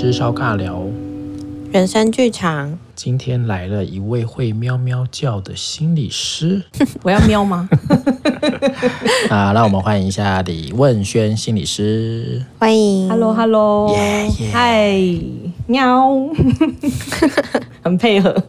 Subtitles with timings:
[0.00, 0.82] 师烧尬聊，
[1.70, 2.78] 人生剧场。
[2.94, 6.62] 今天来了一位会喵喵叫的心理师，
[7.04, 7.68] 我要喵吗？
[9.28, 12.42] 啊，让我们欢迎一下李问轩心理师。
[12.58, 13.94] 欢迎，Hello，Hello，
[14.50, 14.98] 嗨，
[15.66, 16.08] 喵，
[17.84, 18.42] 很配合。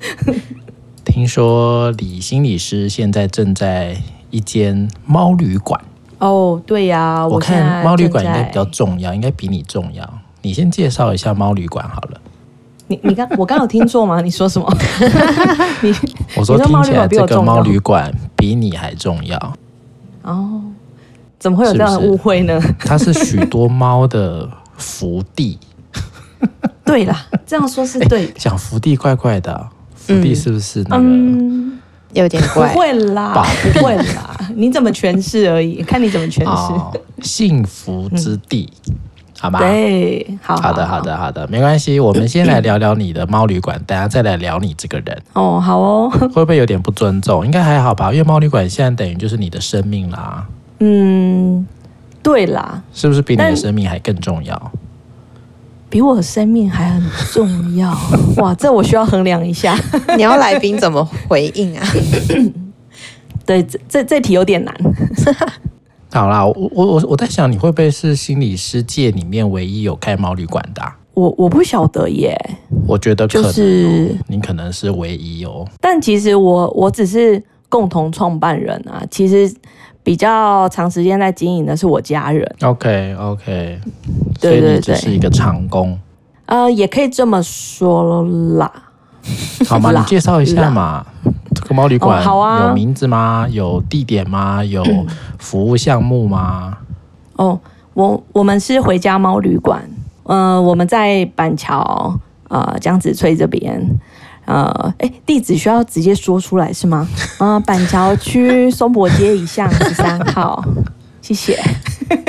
[1.04, 3.98] 听说李心理师现在正在
[4.30, 5.82] 一间猫旅馆。
[6.20, 10.21] 哦，oh, 对呀、啊，我看猫旅馆应该比较重要，应该比你重要。
[10.42, 12.20] 你先介绍一下猫旅馆好了。
[12.88, 14.20] 你你刚我刚有听错吗？
[14.22, 14.78] 你说什么？
[15.82, 15.94] 你
[16.36, 19.38] 我说听起来这个猫旅馆比你还重要。
[20.24, 20.62] 哦，
[21.40, 22.60] 怎么会有这样的误会呢？
[22.60, 25.58] 是 是它是许多猫的福地。
[26.84, 28.34] 对啦，这样说是对的。
[28.34, 31.80] 讲福地怪怪的，福地是不是那个、嗯、
[32.14, 32.74] 有点怪？
[32.74, 36.92] 不会啦，不会啦，你怎么诠释而已，看你怎么诠释、哦。
[37.22, 38.70] 幸福之地。
[38.88, 38.96] 嗯
[39.42, 42.00] 好吗，对，好，好的，好的，好的，没关系。
[42.00, 45.20] 我们先来聊聊你的猫旅馆，等下再来聊你这个人。
[45.34, 46.08] 哦，好哦。
[46.32, 47.44] 会不会有点不尊重？
[47.44, 50.46] 应该还好吧，因为猫旅馆现在等于就是你的生命啦。
[50.78, 51.66] 嗯，
[52.22, 52.84] 对啦。
[52.94, 54.72] 是不是比你的生命还更重要？
[55.90, 57.04] 比我的生命还很
[57.34, 57.98] 重要？
[58.38, 59.76] 哇，这我需要衡量一下。
[60.16, 61.84] 你要来宾怎么回应啊？
[63.44, 64.72] 对，这这这题有点难。
[66.12, 70.98] 好啦，我我我我在想，你会不会是心理师界里面唯一有开毛旅馆的啊？
[71.14, 72.38] 我我不晓得耶。
[72.88, 75.66] 我觉得可能就是你可能是唯一哦。
[75.80, 79.54] 但其实我我只是共同创办人啊，其实
[80.04, 82.56] 比较长时间在经营的是我家人。
[82.62, 83.80] OK OK，
[84.40, 85.98] 对对对，所以你只是一个长工。
[86.48, 88.24] 呃，也可以这么说
[88.58, 88.91] 啦。
[89.68, 89.92] 好吗？
[89.92, 91.06] 你介绍一下嘛。
[91.54, 92.24] 这个猫旅馆
[92.62, 93.46] 有名字吗？
[93.50, 94.64] 有地点吗？
[94.64, 94.84] 有
[95.38, 96.78] 服务项目吗？
[97.36, 97.60] 哦，
[97.94, 99.84] 我我们是回家猫旅馆，
[100.24, 104.00] 呃，我们在板桥呃江子翠这边，
[104.46, 107.08] 呃，哎，地址需要直接说出来是吗？
[107.38, 110.64] 啊、呃， 板桥区松柏街一巷十三号，
[111.22, 111.60] 谢谢。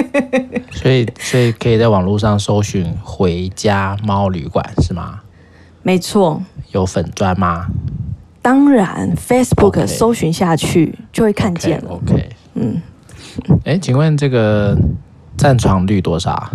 [0.72, 5.20] 所以所以可以在网络上搜寻“回家猫旅馆”是吗？
[5.82, 6.42] 没错。
[6.72, 7.66] 有粉砖吗？
[8.40, 11.90] 当然，Facebook 搜寻下去就会看见了。
[11.92, 12.24] OK，, okay.
[12.54, 12.82] 嗯，
[13.64, 14.76] 哎，请问这个
[15.36, 16.50] 占床率多少？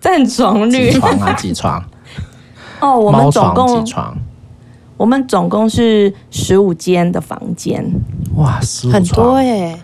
[0.00, 0.90] 占床率？
[0.90, 1.32] 几床啊？
[1.32, 1.82] 几床？
[2.80, 4.14] 哦，我们总共几床？
[4.98, 7.82] 我们总共是十五间的房间。
[8.36, 9.78] 哇，十五很多耶！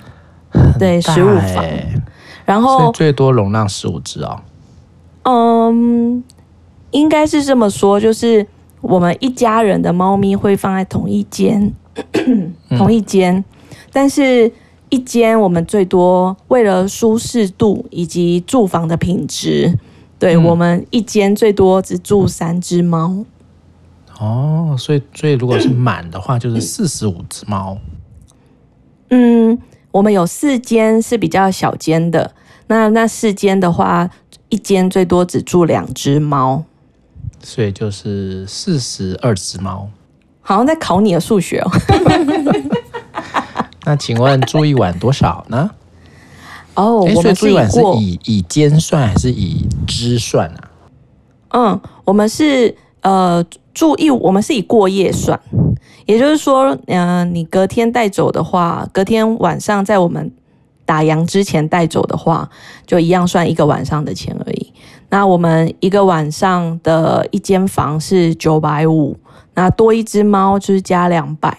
[0.78, 1.64] 对，十五房。
[2.44, 4.42] 然后最多容纳十五只哦。
[5.22, 6.22] 嗯，
[6.90, 8.46] 应该是这么说，就是。
[8.80, 11.72] 我们一家人的猫咪会放在同一间，
[12.76, 13.44] 同一间，嗯、
[13.92, 14.50] 但是
[14.88, 19.78] 一间我们最多为了舒适度以及住房的品质，
[20.18, 23.24] 对、嗯、我们一间最多只住三只猫。
[24.18, 27.78] 哦，所以所以如果是满的话，就是四十五只猫。
[29.10, 29.58] 嗯，
[29.92, 32.32] 我们有四间是比较小间的，
[32.66, 34.10] 那那四间的话，
[34.48, 36.64] 一间最多只住两只猫。
[37.42, 39.88] 所以就是四十二只猫，
[40.40, 41.70] 好像在考你的数学哦。
[43.84, 45.70] 那请问住一晚多少呢？
[46.74, 50.70] 哦，我们住一晚是以以间算还是以只算啊？
[51.52, 55.38] 嗯，我们是呃住一，我们是以过夜算，
[56.06, 60.30] 也就是说，嗯、呃，你隔天带走的话，隔天晚上在我们
[60.84, 62.48] 打烊之前带走的话，
[62.86, 64.72] 就一样算一个晚上的钱而已。
[65.10, 69.16] 那我们一个晚上的一间房是九百五，
[69.54, 71.58] 那多一只猫就是加两百。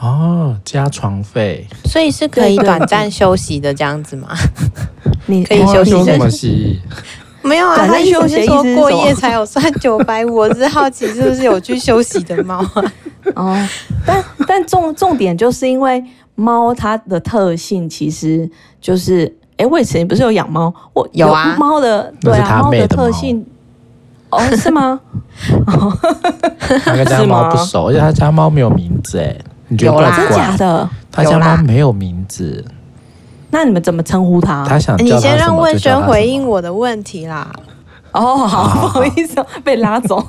[0.00, 4.28] 哦，加床费，所以是可以短暂休息的这样子吗？
[5.26, 6.80] 你 可以休息什么息？
[7.42, 12.92] 没有啊，他休息说过夜才有算九百五，我只是好奇是不是有去休息的猫啊？
[13.34, 13.68] 哦，
[14.06, 16.02] 但但重重点就是因为
[16.34, 18.48] 猫它的特性其实
[18.80, 19.36] 就是。
[19.60, 20.72] 哎，魏晨，你不是有养猫？
[20.94, 23.44] 我有啊，猫的对啊，猫的特性
[24.30, 24.98] 哦，是吗？
[26.82, 29.36] 他跟家 猫不熟，而且他家猫没有名字，哎，
[29.68, 30.16] 你觉得怪不怪？
[30.16, 30.88] 真的假的？
[31.12, 32.64] 他家猫没有名字，
[33.50, 34.64] 那你们怎么称呼他？
[34.66, 37.52] 他想你先让魏轩回应我的问题啦。
[38.12, 40.24] 哦，好， 不好意思，被拉走。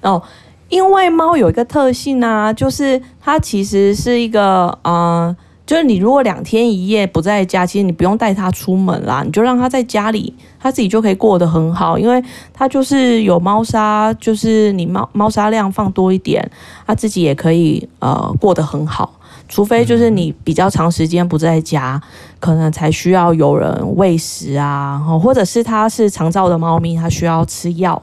[0.00, 0.20] 哦，
[0.68, 5.36] 因为猫有一个特性啊，就是它其实是一个嗯。
[5.64, 12.22] 就是你如果两天一夜不在家，其实你不用带它出门啦，你就让它在家里，它自己就可以过得很好，因为
[12.52, 16.50] 它就是有猫砂，就是你猫猫砂量放多一点，
[16.86, 19.18] 它自己也可以呃过得很好。
[19.48, 22.00] 除非就是你比较长时间不在家，
[22.40, 28.00] 可能才需要有人喂食啊，或者是它是长照的猫咪，它需要吃药，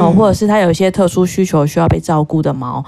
[0.00, 2.82] 哦，或者是它有一些特殊需求需要被照顾的猫，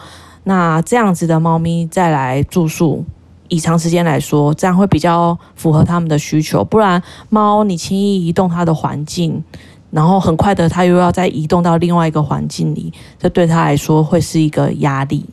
[0.44, 3.04] 那这样子的猫咪再来住宿，
[3.48, 6.64] 以长时间来说，这样会比较符合他们的需求。
[6.64, 9.42] 不然，猫你轻易移动它的环境。
[9.90, 15.24] 然后很快的，它又要再移动到另外一个环境里，这对它来说会是一个压力。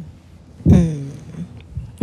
[0.65, 1.07] 嗯，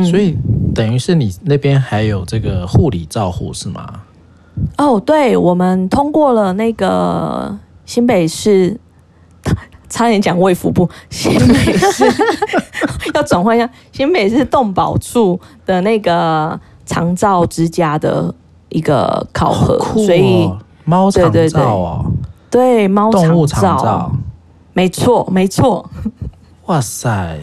[0.04, 0.36] 所以
[0.74, 4.00] 等于是你那边还有这个护理照护是吗？
[4.76, 7.56] 哦，对，我们通过了那个
[7.86, 8.80] 新北市，
[9.88, 12.04] 差点讲卫福部，新北市
[13.14, 18.34] 要转换一下，新北市动保处的那个长照之家的
[18.68, 20.50] 一个考核，哦、所以
[20.84, 22.12] 猫长照哦。
[22.50, 24.10] 对猫动物长照，
[24.72, 25.88] 没错没错。
[26.66, 27.38] 哇塞，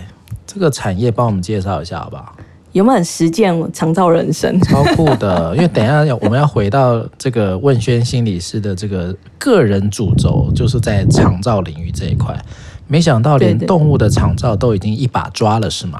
[0.45, 2.34] 这个产业帮我们介绍一下好不好？
[2.75, 4.59] 有没有很实践长照人生？
[4.59, 12.37] 超酷的，因为等一下要我们要回到这个问轩心理师的这个个人主轴，就是在长照领域这一块。
[12.85, 15.97] 没想到连动物的长照都已经一把抓了，是吗？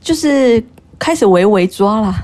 [0.00, 0.62] 就是
[1.00, 2.14] 开始微微抓了。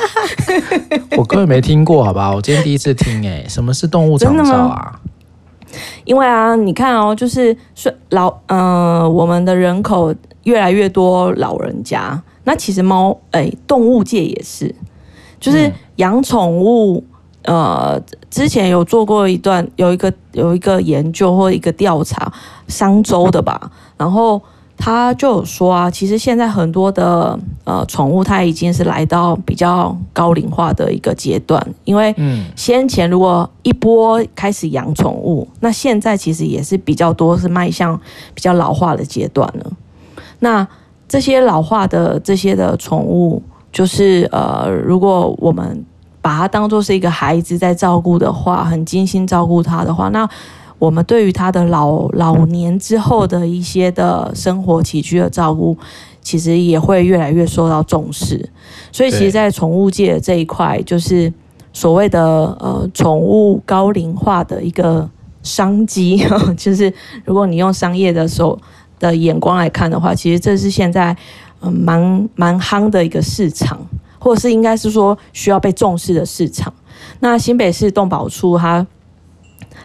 [1.18, 2.34] 我根本没听过，好吧？
[2.34, 4.98] 我今天第一次听，哎，什么是动物长照啊？
[6.06, 10.14] 因为啊，你看哦，就是说老，呃，我们的人口
[10.44, 14.74] 越来越多，老人家，那其实猫，哎，动物界也是，
[15.38, 17.04] 就是养宠物，
[17.42, 18.00] 呃，
[18.30, 22.32] 之前有做过一段，有一个有一个研究或一个调查，
[22.68, 24.40] 商周的吧，然后。
[24.82, 31.62] 他就有说啊，其实现在很多的呃宠物，它已经是来到比较高龄化的一个阶段。
[31.84, 32.14] 因为
[32.56, 37.94] 先前如果一波开始养宠物，那现在其实也是比较多是迈向
[38.32, 39.70] 比较老化的阶段了。
[40.40, 40.66] 那
[41.08, 43.42] 这些老化的这些的宠物，
[43.72, 45.84] 就是呃，如果我们
[46.20, 50.28] 把它当做是一个孩子在照顾的话，很精心照顾它的话，那。
[50.80, 55.76] 我们对于它的老老年之后的一些的生活起居的照顾，
[56.22, 58.48] 其实也会越来越受到重视。
[58.90, 61.30] 所以，其实，在宠物界这一块，就是
[61.74, 62.22] 所谓的
[62.58, 65.06] 呃宠物高龄化的一个
[65.42, 66.26] 商机，
[66.56, 66.90] 就是
[67.26, 68.58] 如果你用商业的时候
[69.00, 71.16] 的眼光来看的话，其实这是现在
[71.60, 73.84] 嗯蛮蛮夯的一个市场，
[74.20, 76.72] 或者是应该是说需要被重视的市场。
[77.18, 78.86] 那新北市动保处它。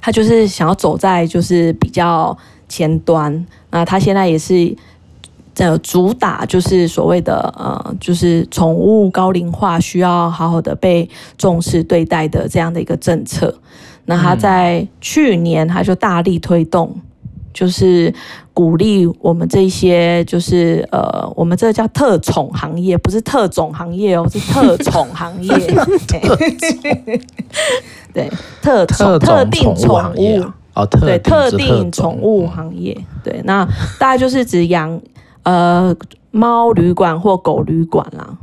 [0.02, 2.38] 它就是想要走在就是比较
[2.70, 4.76] 前端，那它现在也是
[5.56, 11.10] 呃主打就是所谓的呃就是宠物高龄化需要好好的被
[11.40, 13.58] 重视对待的这样的一个政策。
[14.06, 16.96] 那他在去年他就大力推动，
[17.56, 18.14] 就是
[18.54, 25.52] 鼓励我们这些就是呃我们这个叫特宠行业，不是特种行业哦，是特宠行业。
[28.14, 28.30] 对，
[28.62, 33.66] 特宠特定宠物，物哦，特对特定宠物行业，对，那
[33.98, 35.02] 大概就是指养
[35.44, 35.96] 呃
[36.32, 38.38] 猫旅馆或狗旅馆啦，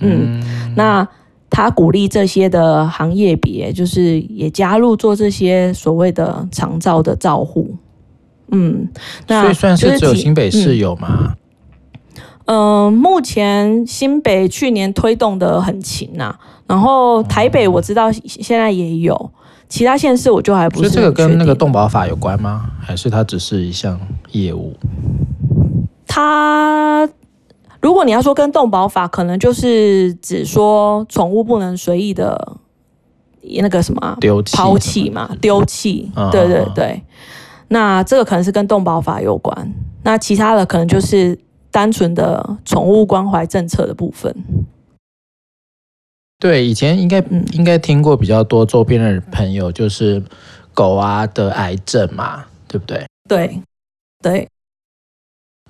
[0.00, 1.06] 嗯，嗯，那
[1.48, 7.74] 他鼓励这些的行业别，就是也加入做这些所谓的长照的照护，
[8.50, 8.88] 嗯，
[9.26, 11.34] 那所以算是只有新北市有吗？
[12.46, 16.38] 嗯、呃，目前新北去年推动的很勤呐、啊。
[16.66, 19.30] 然后台北我知道现在也有，
[19.68, 20.88] 其他县市我就还不是。
[20.88, 22.70] 所以这个跟那个动保法有关吗？
[22.80, 23.98] 还是它只是一项
[24.30, 24.76] 业务？
[26.06, 27.08] 它
[27.80, 32.56] 如果你要说跟动保法，可能就是指说宠物不能随意的
[33.60, 36.10] 那个什么丢弃、抛弃嘛，丢弃。
[36.30, 37.02] 对对对，
[37.72, 39.72] 那这个可能是跟动保法有关。
[40.02, 41.38] 那其他的可能就是
[41.70, 44.34] 单纯的宠物关怀政策的部分。
[46.38, 47.18] 对，以前应该
[47.52, 50.22] 应该听过比较多周边的朋友，就是
[50.74, 53.06] 狗啊得癌症嘛，对不对？
[53.28, 53.62] 对，
[54.22, 54.48] 对。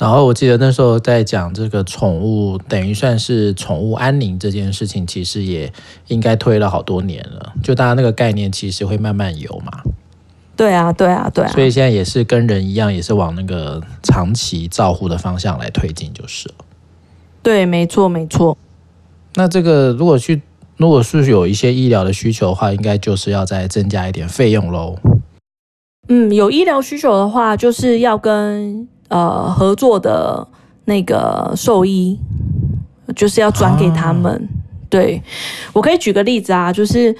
[0.00, 5.70] 然后我记得那时候在讲这个宠物，等于算是宠物安宁这件事情，其实也
[6.06, 7.52] 应该推了好多年了。
[7.62, 9.82] 就大家那个概念，其实会慢慢有嘛。
[10.60, 11.50] 对啊，对啊，对啊。
[11.52, 16.54] 所以现在也是跟人一样，也是往那个长期照护的方向来推进，就是了。
[17.42, 18.58] 对，没错，没错。
[19.34, 20.42] 那这个如果去。
[20.76, 24.96] 如果是有一些医疗的需求的话，应该就是要再增加一点费用喽。
[26.08, 30.48] 嗯，有医疗需求的话，就是要跟呃合作的
[30.86, 32.18] 那个兽医，
[33.14, 34.32] 就是要转给他们。
[34.32, 35.22] 啊、对，
[35.74, 37.14] 我可以举个例子啊，就是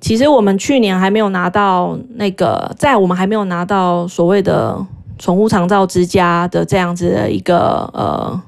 [0.00, 4.78] 其实我们去年还没有拿到那个，在我们还没有拿到所谓的
[5.18, 8.40] 宠物长照之家的这样子的一个呃，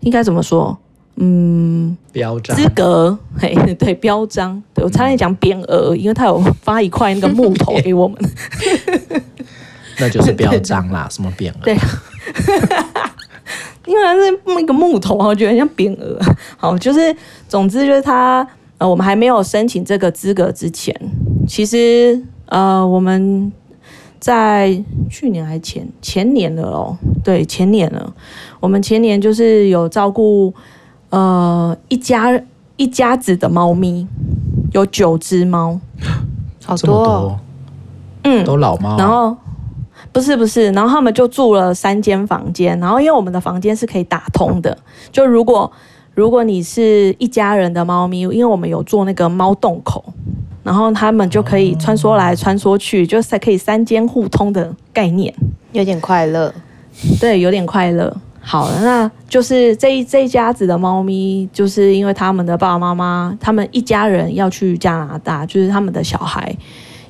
[0.00, 0.76] 应该怎么说？
[1.20, 8.16] 嗯标章资格，嘿，对标章，对我差点讲匾额，因为他有发一块那个木头给我们，
[9.98, 11.54] 那就是标章啦，什么匾额？
[11.64, 11.74] 对，
[13.84, 16.20] 因为它是一个木头，我觉得很像匾额。
[16.56, 17.12] 好，就是
[17.48, 18.46] 总之就是他
[18.78, 20.94] 呃，我们还没有申请这个资格之前，
[21.46, 23.52] 其实呃我们。
[24.20, 24.76] 在
[25.08, 28.12] 去年还前前年了哦，对，前年了。
[28.58, 30.52] 我们前年就是有照顾
[31.10, 32.42] 呃一家
[32.76, 34.08] 一家子的猫咪，
[34.72, 35.78] 有九只猫，
[36.64, 37.38] 好多哦，
[38.24, 38.98] 嗯，都老猫。
[38.98, 39.36] 然后
[40.10, 44.76] 不是不是，然后他们就住了三间房间，然后因为我们的房间是可以打通的，
[45.12, 45.70] 就如果
[46.18, 50.04] 如果你是一家人的猫咪，因为我们有做那个猫洞口。
[50.64, 55.32] 然后他们就可以穿梭来穿梭去，就是可以三间互通的概念，
[55.70, 56.52] 有点快乐。
[57.20, 58.14] 对，有点快乐。
[58.40, 66.52] 好了，那就是这一这一家子的猫咪，就是因为他们的爸爸妈妈，他们一家人要去加拿大，就是他们的小孩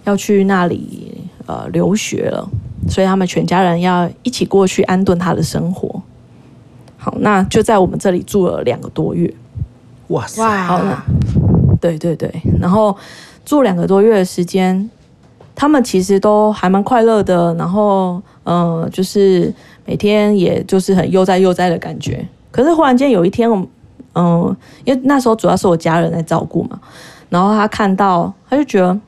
[0.04, 1.14] 要去那里
[1.46, 2.46] 呃留学了，
[2.90, 6.02] 所以他们全家人要一起过去安顿他的生活。
[7.08, 9.32] 好，那就在我们这里住了两个多月。
[10.08, 10.42] 哇塞！
[10.64, 11.02] 好了，
[11.80, 12.94] 对对对，然后。
[13.44, 14.90] 住两个多月的时间，
[15.54, 17.54] 他们其实都还蛮快乐的。
[17.54, 19.50] 然后，嗯、呃，就是
[19.86, 22.22] 每天也就是很悠哉悠哉的感觉。
[22.50, 23.56] 可是忽然间有一天，我
[24.12, 26.78] 嗯、呃，因为那时候主要是我家人在照顾嘛，
[27.30, 29.00] 然后他看到，他就觉得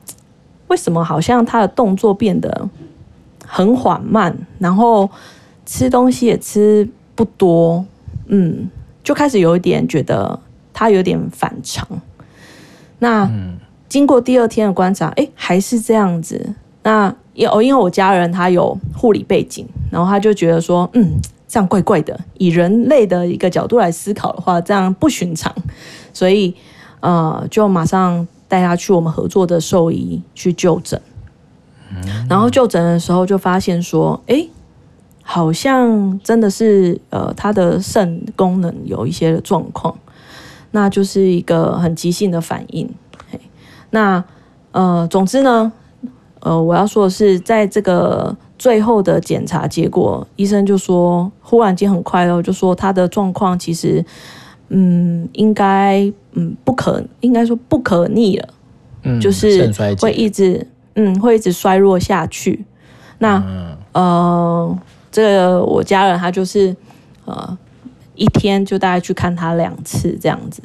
[0.69, 2.67] 为什么好像他的动作变得
[3.45, 5.07] 很缓慢，然后
[5.67, 7.85] 吃东西也吃不多，
[8.31, 8.69] 嗯，
[9.03, 10.39] 就开始有一点觉得
[10.73, 11.87] 他有点反常。
[12.99, 16.55] 那，嗯经过第二天的观察，哎，还是这样子。
[16.81, 22.17] 那因哦，因为我家人他有护理背景，然后他就觉得说，嗯，这样怪怪的。
[22.37, 25.53] 以人类的一个角度来思考的话，这样不寻常，
[26.13, 26.55] 所以
[27.01, 30.99] 呃，就马上带他去我们合作的兽医去就诊。
[32.29, 34.47] 然后就诊的时候就发现说，哎，
[35.21, 39.97] 好像真的是呃，他的肾功能有一些状况，
[40.71, 42.89] 那就是一个很急性的反应。
[43.91, 44.23] 那
[44.71, 45.71] 呃，总之呢，
[46.39, 54.03] 呃，我要说的是，在这个最后的检查结果，医生就说，忽然间很快乐，就说他的状况其实，
[54.69, 56.01] 嗯，应该，
[56.31, 58.47] 嗯，不可，应该说不可逆了，
[59.03, 62.65] 嗯，就是会一直，嗯，会一直衰弱下去。
[63.19, 64.79] 那，嗯、呃，
[65.11, 66.75] 这个我家人他就是，
[67.25, 67.57] 呃，
[68.15, 70.63] 一天就大概去看他两次这样子。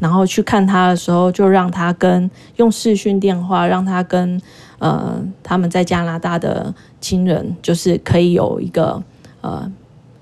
[0.00, 4.40] 然后去看他的时候，就让他跟用视讯电话，让他跟
[4.78, 9.02] 呃他们在加拿大的亲人，就是可以有一个
[9.40, 9.68] 呃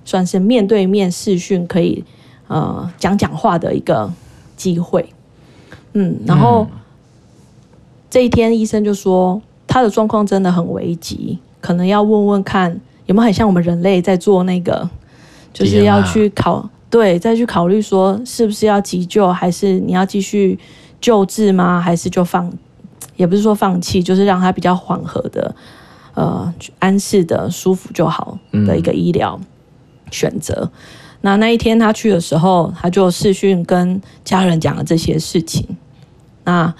[0.07, 2.03] 算是面对面视讯，可以
[2.49, 4.11] 呃讲讲话的一个
[4.57, 5.11] 机会。
[5.93, 6.79] 嗯，然后、嗯、
[8.09, 14.89] 这一天医生就说他的状况真的很危急，可能要问问看有没有很像我们人类在做那个，
[15.53, 16.69] 就是要去考。
[16.89, 20.57] 对，再去考虑说是不是要急救，还是你要继续
[21.01, 21.81] 救治吗？
[21.81, 22.51] 还是就放，
[23.17, 25.55] 也不是说放弃，就是让他比较缓和的，
[26.15, 29.39] 呃，安适的、舒服就好的一个医疗
[30.13, 30.55] 选择。
[30.63, 30.71] 嗯、
[31.23, 35.67] 那那一天他去的时候，他就视讯跟家人讲了这些事情。
[36.45, 36.73] 那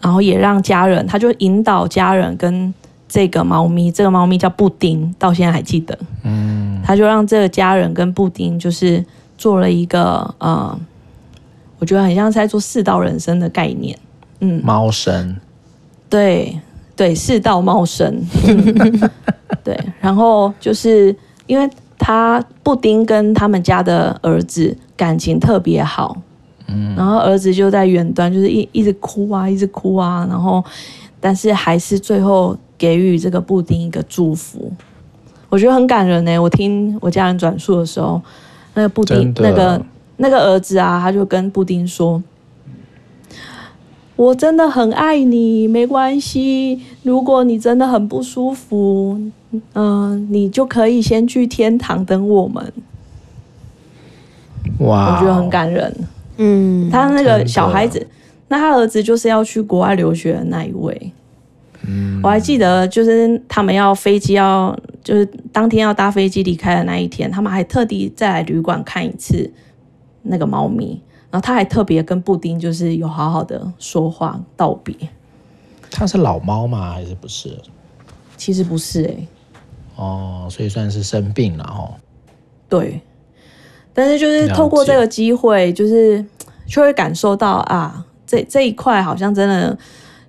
[0.00, 2.74] 然后也让家人，他就引导家人跟
[3.14, 5.96] 这个猫咪，这个猫咪叫布丁，到现在还记得。
[6.24, 9.04] 嗯，他就让这个家人跟布丁就是。
[9.36, 10.78] 做了一个呃，
[11.80, 13.98] 我觉得很像是在做世道人生的概念，
[14.38, 15.36] 嗯，猫生，
[16.08, 16.56] 对
[16.94, 19.10] 对，世道猫生，嗯、
[19.64, 21.14] 对，然后就是
[21.48, 21.68] 因为
[21.98, 26.16] 他布丁跟他们家的儿子感情特别好，
[26.68, 30.64] 嗯，然后儿子就在远端，就是一一直哭啊，一直哭啊，然后
[31.20, 34.70] 但是还是最后给予这个布丁一个祝福，
[35.48, 36.38] 我觉得很感人呢。
[36.38, 38.20] 我听我家人转述的时候。
[38.76, 39.80] 那个布丁，那个
[40.16, 42.20] 那个儿子啊，他就跟布丁说
[44.16, 46.82] ：“我真的很爱你，没关系。
[47.04, 49.16] 如果你真的很不舒服，
[49.52, 52.72] 嗯、呃，你就可以先去天堂等我们。”
[54.84, 55.96] 哇，我觉得很感人。
[56.38, 58.04] 嗯，他那个小孩子，
[58.48, 61.12] 那他儿子就是要去国外留学的那一位。
[61.86, 64.76] 嗯，我还记得，就是他们要飞机要。
[65.04, 69.52] 就是当天要搭飞机离开的那一天，他们还特地再来旅馆看一次
[70.22, 70.98] 那个猫咪，
[71.30, 74.96] 然后他还特别跟布丁就是有好好的说话道别。
[75.90, 76.90] 它是老猫吗？
[76.90, 77.54] 还是不是？
[78.38, 79.28] 其实不是哎、欸。
[79.96, 81.92] 哦，所以算是生病了哦。
[82.66, 82.98] 对，
[83.92, 86.24] 但是就是透过这个机会，就是
[86.66, 89.76] 就会感受到啊，这这一块好像真的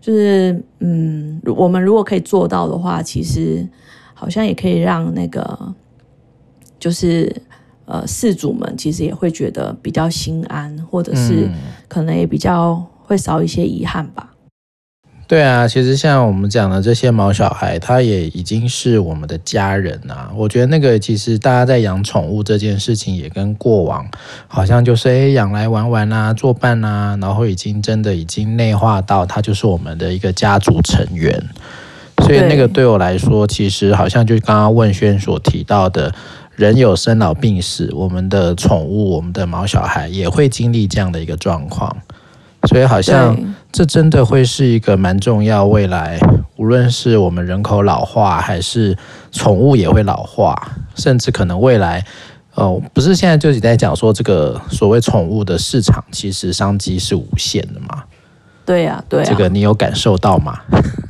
[0.05, 3.67] 就是嗯，我们如果可以做到的话，其实
[4.13, 5.73] 好像也可以让那个
[6.77, 7.41] 就是
[7.85, 11.49] 呃事主们其实也会觉得比较心安，或者是
[11.87, 14.34] 可能也比较会少一些遗憾吧。
[15.27, 20.31] 对啊，其实像我们讲的这些毛小孩，他也已经是我们的家人啊。
[20.35, 24.05] 我觉得那个其实大家在养宠物这件事情，也跟过往
[24.47, 31.43] 好像就是诶养来玩玩啊，作伴啊，然后已经真的已经内化到他就是我们的一个家族成员。
[32.23, 36.13] 所以那个对我来说，其实好像就刚刚问轩所提到的，
[36.55, 41.97] 人有生老病死，我们的宠物，我们的毛小孩也会经历这样的一个状况。
[42.69, 43.37] 所以好像
[43.75, 46.17] 这真的会是一个蛮重要，未来
[46.55, 48.97] 无论是我们人口老化，还是
[49.33, 50.55] 宠物也会老化，
[50.95, 52.01] 甚至可能未来，
[52.53, 58.05] 哦，不是现在就在讲说这个所谓宠物的市场，其实商机是无限的嘛？
[58.65, 60.57] 对呀，对呀，这个你有感受到吗？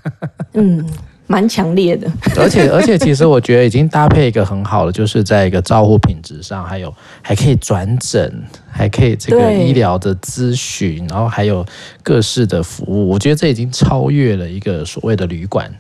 [0.53, 0.84] 嗯。
[1.27, 8.32] 蛮强烈的，而 且而且，其实我觉得已经搭配一个很好的，就是在一个照护品质上，还有还可以转诊，
[8.70, 11.65] 还可以这个医疗的咨询，然后还有
[12.03, 15.72] 各式的服务，我觉得这已经超越了一个所谓的旅馆。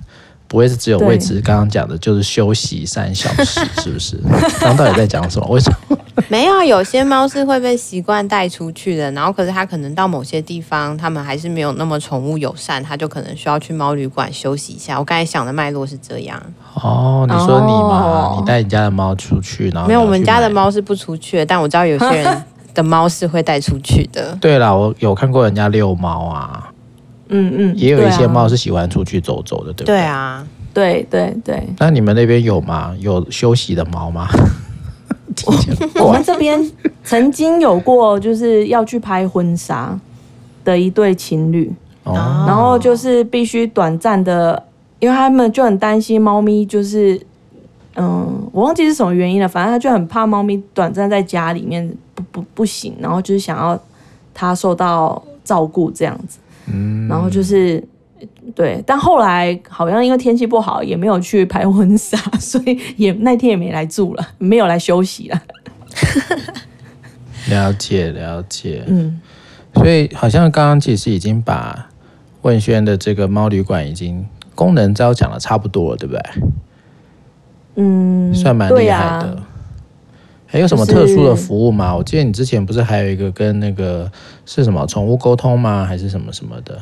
[0.47, 4.15] 不会是只有位置，刚刚讲的就是休息三小时，是不是？
[4.61, 5.47] 刚刚到底在讲什么？
[5.49, 5.97] 为什么？
[6.29, 14.97] 没有，有些猫是会被习惯带出去的，然后可是它可能到某些地方，它们还是没有那么宠物友善，它就可能需要去猫旅馆休息一下。
[14.97, 16.41] 我刚才想的脉络是这样。
[16.75, 18.01] 哦，你说你吗？
[18.01, 22.43] 哦、你带你家的猫出去，然后没有，我们家的猫是不出去的，但我知道有些人
[22.73, 24.37] 的猫是会带出去的。
[24.39, 26.71] 对啦，我有看过人家遛猫啊。
[27.27, 29.95] 嗯嗯，也有一些猫是喜欢出去走走的，对不对？
[29.95, 31.67] 对啊，对对对。
[31.79, 32.95] 那你们那边有吗？
[32.99, 34.27] 有休息的猫吗？
[35.45, 36.71] 我，我们这边
[37.03, 39.97] 曾经有过，就是要去拍婚纱
[40.63, 41.71] 的一对情侣，
[42.03, 42.13] 哦，
[42.47, 44.61] 然后就是必须短暂的，
[44.99, 47.19] 因为他们就很担心猫咪，就是
[47.95, 53.79] 嗯，我忘记是什么原因了，反正他就很怕猫咪短暂在家里面不不不行，然后就是想要
[54.33, 56.37] 它受到照顾这样子。
[56.67, 57.83] 嗯，然后就是，
[58.55, 65.41] 对，但后来好像因为天气不好，也没有去拍婚纱，所以也那天也没来住了，没有来休息了。
[67.49, 69.19] 了解了解，嗯，
[69.75, 71.89] 所以好像刚刚其实已经把
[72.41, 74.25] 问轩的这个猫旅馆已经
[74.55, 76.21] 功能招讲的差不多了，对不对？
[77.75, 79.37] 嗯，算蛮厉害的。
[80.47, 81.87] 还有什么特殊的服务吗？
[81.87, 84.09] 就是、我记得你之前不是还有一个跟那个
[84.45, 85.83] 是什么宠物沟通吗？
[85.85, 86.81] 还是什么什么的？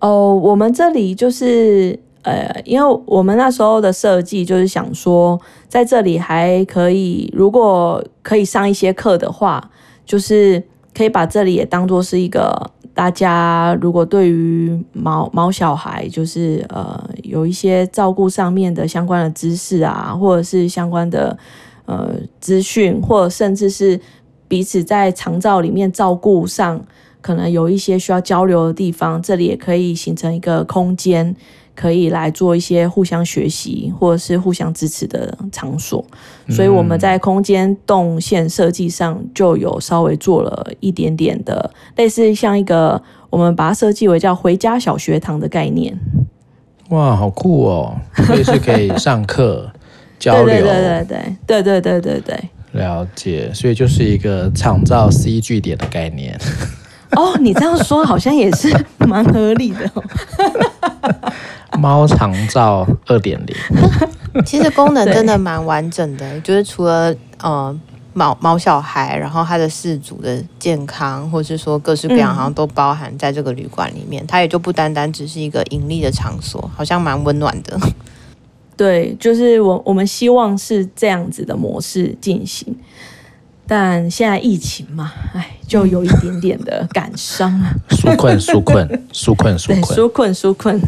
[0.00, 9.70] 哦，我们这里就是呃，因为我们那时候的设计就是想说，在这里还可以，如果可以上一些课的话，
[10.04, 10.62] 就是
[10.94, 21.38] 可以把这里也当做是一个大家如果对于毛毛小孩，就是呃有一些照顾上面的相关的知识啊，或者是相关的。
[21.90, 23.98] 呃，资讯或者甚至是
[24.46, 26.78] 彼此在长照里面照顾上，
[27.20, 31.34] 可能有一些需要交流的地方，这里也可以形成一个空间，
[31.74, 36.04] 可以来做一些互相学习或者是互相支持的场所。
[36.48, 45.98] 所以我们在空间动线设计上就有稍微做了一点点的类似像一个，我们把它设计为叫“回家小学堂”的概念。
[46.90, 47.94] 哇，好酷哦！
[48.26, 49.70] 所以是可以上课。
[50.18, 51.04] 交流，对对对
[51.46, 56.36] 对对对对对对，了解，所以就是一个创造 C 据点的概念。
[57.12, 58.68] 哦，你这样说好像也是
[59.06, 60.02] 蛮合理的哦。
[61.78, 67.78] 猫长照二点零，其实功能真的蛮完整的，就是除了呃
[68.14, 74.24] 猫猫小孩，然后它的饲主的健康，或是说各式各样，好像都包含在这个旅馆里面。
[74.24, 77.78] 嗯、它也就不单单只是一个盈利的场所，好像蛮温暖的。
[78.76, 82.76] 对，就是我我们希望是这样子的模式进行，
[83.70, 87.74] 但现在疫情嘛，哎，就有一点点的感伤啊。
[87.90, 90.80] 纾困，纾困， 纾困，纾困，纾困，纾困。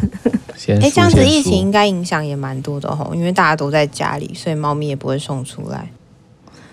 [0.80, 5.90] 哎，这样子疫情应该影响也蛮多的吼，因为大家都在家里，所以猫咪也不会送出来。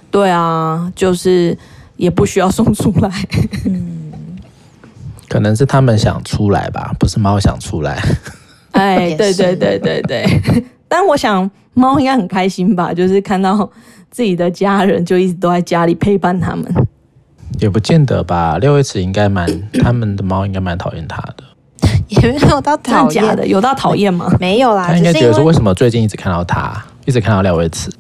[0.10, 1.58] 对啊，就是
[1.98, 3.12] 也不需要送出来。
[3.66, 4.12] 嗯，
[5.28, 8.02] 可能是他们想出来吧，不是猫想出来。
[8.72, 10.64] 哎，对对对对对。
[10.88, 12.92] 但我想，猫应该很开心吧？
[12.96, 13.70] 就是看到
[14.10, 16.66] 自己的家人就一直都在家里陪伴他们。
[17.60, 19.48] 也不见得吧，六位齿应该蛮，
[19.82, 21.44] 他们的猫应该蛮讨厌它的。
[22.10, 24.32] 也没有到讨厌的，有到讨厌吗？
[24.40, 24.88] 没有啦。
[24.88, 27.92] 他应该觉得说，为什么最近一直看到它，一直看到廖维慈？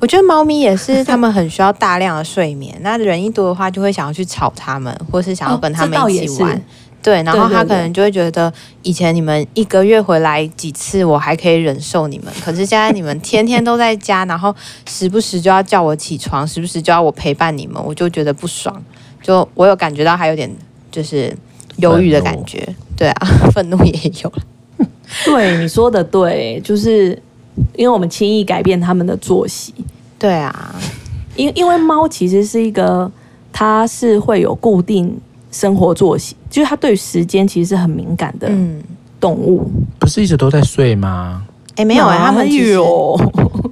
[0.00, 2.74] 我觉得猫咪也是，它们很需要大量的睡眠。
[2.80, 6.56] 那人一多的话，就会想要去吵它们，或是想要跟它们一起玩。
[6.56, 6.60] 哦、
[7.02, 12.26] 对，然后他可能就会觉得，以前你们一个月回来几次，我还可以忍受你们。
[12.44, 14.54] 可是现在你们天天都在家，然后
[14.86, 18.82] 时不时就要叫我起床，时不时就要我陪伴你们，我就觉得不爽。
[19.22, 20.50] 就我有感觉到，还有点
[20.90, 21.34] 就是
[21.76, 22.66] 忧郁的感觉。
[22.96, 24.32] 对啊， 愤怒也有。
[25.24, 27.10] 对，你说的对，就是
[27.74, 29.74] 因为我们轻易改变他们的作息。
[30.18, 30.74] 对啊，
[31.34, 33.10] 因因为猫其实是一个，
[33.50, 35.18] 它是会有固定
[35.50, 38.50] 生活作息，就是它对时间其实是很敏感的
[39.18, 39.70] 动物。
[39.74, 41.42] 嗯、不是一直都在睡吗？
[41.76, 42.78] 哎，没有哎、欸，他们其实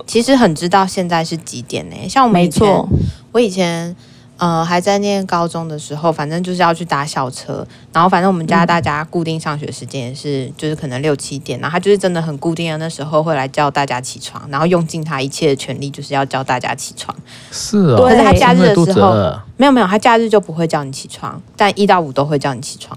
[0.06, 2.08] 其实很知道现在是几点呢、欸？
[2.08, 2.88] 像我们以前，没错，
[3.32, 3.94] 我以前。
[4.38, 17.12] 呃，还在念高中的时候，反正就是要去搭校车，然后反正我们家大家固定上学时间也是，嗯、就是可能六七点，然后他就是真的很固定的，那时候会来叫大家起床，然后用尽他一切的全力，就是要叫大家起床。
[17.50, 19.12] 是啊、哦，对，他假日的时候
[19.56, 22.96] 没有没有，他假日就不会叫你起床，但一到五都会叫你起床，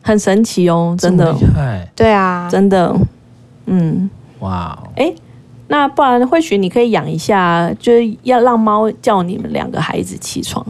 [0.00, 1.34] 很神奇哦，真的，
[1.94, 2.96] 对啊，真的，
[3.66, 5.12] 嗯，哇，哎。
[5.68, 10.64] 那不然，或许你可以养一下，就是要让猫叫你们两个孩子起床。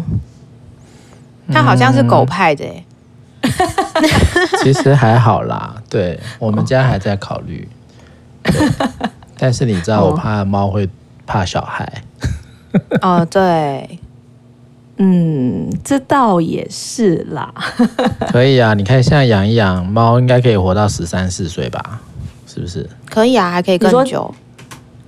[1.52, 2.64] 它好像是狗派的，
[4.62, 5.76] 其实还好啦。
[5.88, 7.68] 对，我们家还在考虑，
[9.38, 10.88] 但是你知道，我怕猫会
[11.24, 12.02] 怕小孩。
[13.00, 13.98] 哦，对，
[14.96, 17.54] 嗯，这倒也是啦。
[18.32, 22.00] 可以啊，你看现在养一养猫，应该可以活到十三四岁吧？
[22.48, 22.88] 是不是？
[23.08, 24.34] 可以啊，还可以更久。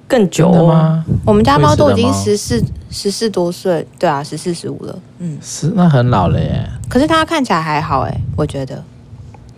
[0.09, 1.05] 更久吗？
[1.27, 4.99] 我们家猫都已经十四十四多岁，对啊，十四十五了。
[5.19, 6.67] 嗯，是那很老了耶。
[6.89, 8.83] 可是它看起来还好哎，我觉得。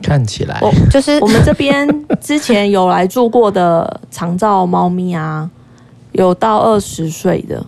[0.02, 0.58] 看起来，
[0.90, 1.86] 就是 我们这边
[2.20, 5.48] 之前有来住过的长照猫咪啊，
[6.12, 7.62] 有到二十岁的。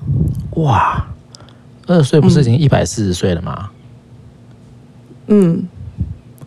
[0.57, 1.07] 哇，
[1.87, 3.69] 二十岁不是已经一百四十岁了吗？
[5.29, 5.69] 嗯，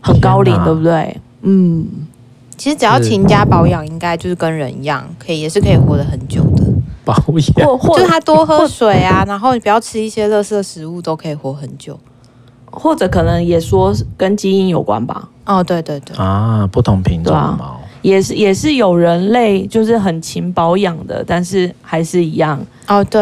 [0.01, 1.21] 很高龄，对不对？
[1.43, 1.87] 嗯。
[2.57, 6.63] 其实只要勤加保养，应该就是跟人一样，可以也是可以活得很久的。
[7.03, 7.13] 保
[7.57, 11.99] 养，或就是他多喝水啊，然后你不要吃一些垃圾食物，都可以活很久。
[12.71, 15.29] 或者可能也说跟基因有关吧。
[15.45, 16.15] 哦，对对对。
[16.17, 22.59] 啊，不同品种的猫，啊，也是也是有人类就是很勤保养的，但是还是一样。
[22.87, 23.21] 哦，对，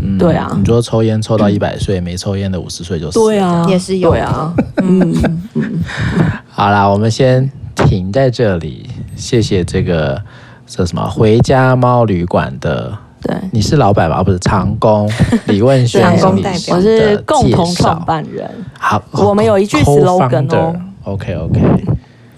[0.00, 0.50] 嗯、对啊。
[0.58, 3.24] 你说抽烟抽到一百岁， 没抽烟的五十岁就死了。
[3.26, 4.10] 对啊，也是有。
[4.12, 4.52] 啊。
[4.82, 5.14] 嗯
[5.54, 5.84] 嗯。
[6.48, 7.48] 好啦，我们先。
[7.74, 10.20] 停在这里，谢谢这个
[10.66, 14.22] 这什么回家猫旅馆的，对，你是老板吧？
[14.22, 15.10] 不是长工
[15.46, 18.48] 李问轩心理师，我是共同创办人。
[18.78, 20.74] 好，我们有一句 slogan 哦。
[21.04, 21.60] OK OK，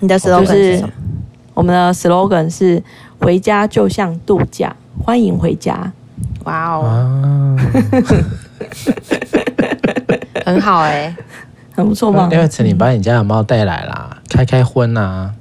[0.00, 0.92] 你的 slogan 是什么？
[1.54, 2.82] 我们的 slogan 是
[3.20, 5.92] 回家就像度假，欢迎回家。
[6.44, 7.56] 哇哦，
[10.46, 11.14] 很好哎，
[11.74, 12.28] 很不错吧？
[12.30, 15.32] 廖伟成，你把你家的猫带来啦，开开荤啊！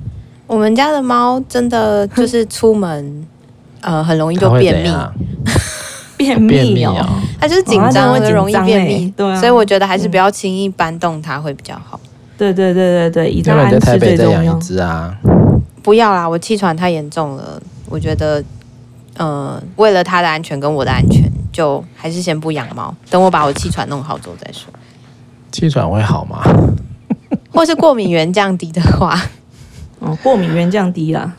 [0.47, 3.27] 我们家的猫真的就是出门，
[3.81, 4.93] 呃，很容易就便秘，
[6.17, 7.05] 便秘哦，
[7.39, 11.99] 它就是紧张，会容易便秘，对，所以我觉得还是不要轻易搬动它会比较好。
[12.37, 15.15] 对对对对对，以它安在台北再养一只啊！
[15.83, 18.43] 不要啦，我气喘太严重了，我觉得，
[19.17, 24.71] 呃，为了它的安全跟我的安全，就还是先不养猫，等我把我气喘弄好之后再说。
[25.51, 26.41] 气喘会好吗？
[27.51, 29.19] 或是过敏源降低的话？
[29.99, 31.33] 哦，过敏源降低了。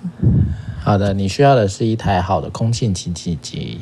[0.82, 3.80] 好的，你需要的是一台好的空气清新机。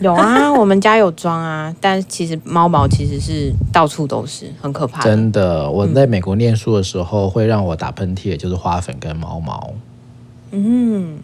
[0.00, 5.02] 有啊， 我们家有装啊，但其实猫毛其实是到处都是，很可怕。
[5.02, 9.70] 真的，我在美国念书的时候，会让我打喷嚏的就是花粉跟猫毛。
[10.52, 11.18] 嗯，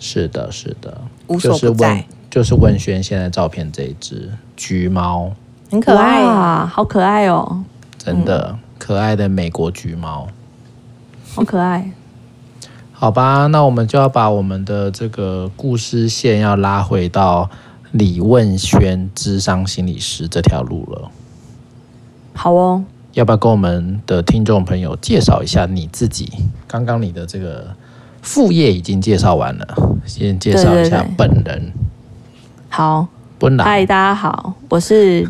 [0.00, 2.04] 是的，是的，无所不在。
[2.30, 5.30] 就是问轩现在照片这一只橘猫，
[5.70, 7.62] 很可爱啊，好可爱哦，
[8.02, 10.26] 真的、嗯、可爱的美国橘猫，
[11.34, 11.90] 好可爱。
[12.90, 17.48] 好吧，那我们就要把我们的这个故事线要拉回到
[17.92, 21.10] 李问轩智商心理师这条路了。
[22.34, 26.32] 好哦，要不要跟我们的听众朋友介绍一下你自己？
[26.66, 27.74] 刚刚你的这个
[28.20, 29.66] 副业已经介绍完了，
[30.06, 31.42] 先介绍一下本人。
[31.44, 31.72] 对对对，
[32.68, 33.06] 好，
[33.64, 35.26] 嗨，大家好，我是，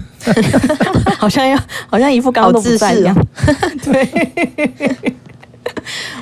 [1.19, 3.17] 好像要好像一副刚刚都不在一样，
[3.85, 5.17] 对。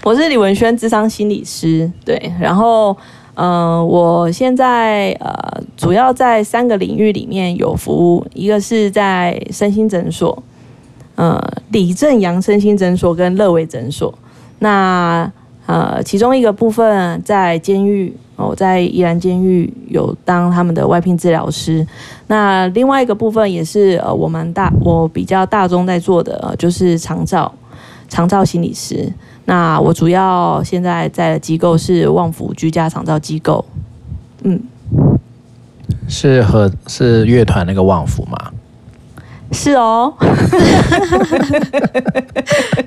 [0.04, 1.90] 我是李文轩，智商心理师。
[2.04, 2.96] 对，然后，
[3.34, 10.42] 嗯、呃，我现在呃，主要在三个领域里面有服务，一个是在身心诊所，
[11.16, 11.38] 呃，
[11.70, 14.16] 李正阳身心诊所跟乐维诊所。
[14.60, 15.30] 那，
[15.70, 21.86] 呃，其中一个部分在监狱，我在宜兰监狱有当他们的外聘治疗师。
[22.26, 27.54] 那另外一个部分也是呃，我们大我比较大宗在做的，呃、就是长照
[28.08, 29.08] 长照心理师。
[29.44, 33.64] 那我主要现在在的机构是旺福居家长照机构，
[34.42, 34.60] 嗯，
[36.08, 38.50] 是和是乐团那个旺福吗？
[39.52, 40.12] 是哦，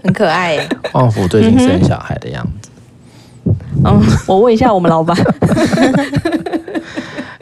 [0.03, 0.57] 很可爱。
[0.91, 2.69] 旺福最近生小孩的样子。
[3.85, 5.17] 嗯， 我问一下我们老板。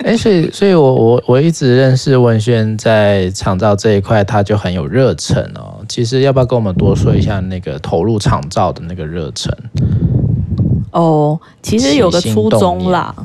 [0.04, 5.78] 哎，所以，所以我我我一直认识文轩在厂造这一块，他就很有热忱哦。
[5.88, 9.56] 其实要不要跟我们多说一下那个投入厂造的那个热忱？
[10.92, 13.16] 哦，其实有个初衷啦。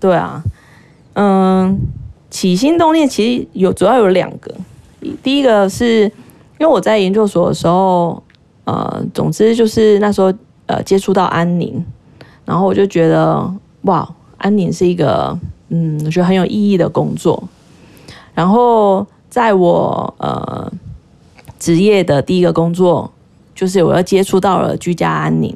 [0.00, 0.40] 对啊，
[1.14, 1.80] 嗯，
[2.30, 4.54] 起心动念其实有主要有两个。
[5.20, 8.22] 第一个是因为我在研究所的时候，
[8.64, 10.32] 呃，总之就是那时候
[10.66, 11.84] 呃接触到安宁，
[12.44, 13.52] 然后我就觉得
[13.82, 17.42] 哇，安宁是一个嗯，我觉得很有意义的工作。
[18.34, 20.72] 然后在我呃
[21.58, 23.10] 职业的第一个工作，
[23.54, 25.54] 就是我要接触到了居家安宁，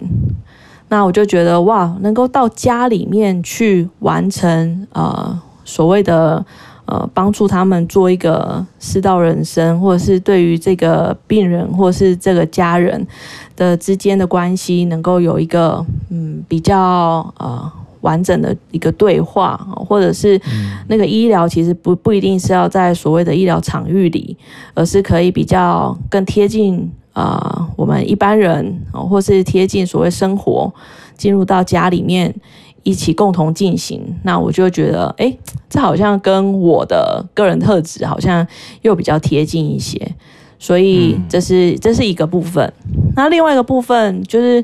[0.88, 6.44] 那我就觉得哇，能够到家里面去完成呃所谓的。
[6.90, 13.07] 呃，帮助他们做一个世道人生，或者是对于这个病人或者是这个家人
[13.55, 17.70] 的之间的关系，能够有一个嗯比较呃
[18.01, 19.55] 完整的一个对话，
[19.87, 20.40] 或者是
[20.87, 24.35] 那个医疗其实不不一定是要在所谓的医疗场域里，
[24.72, 30.72] 而是可以比较更贴近啊、呃、我们一般人，或是贴近所谓生活，
[31.18, 32.35] 进入到家里面。
[32.82, 35.36] 一起共同进行，那我就觉得，哎，
[35.68, 38.46] 这好像跟我的个人特质好像
[38.82, 40.14] 又比较贴近一些，
[40.58, 42.72] 所以这是这是一个部分。
[43.14, 44.60] 那另外一个部分就是，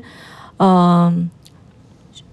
[0.57, 1.29] 嗯、呃，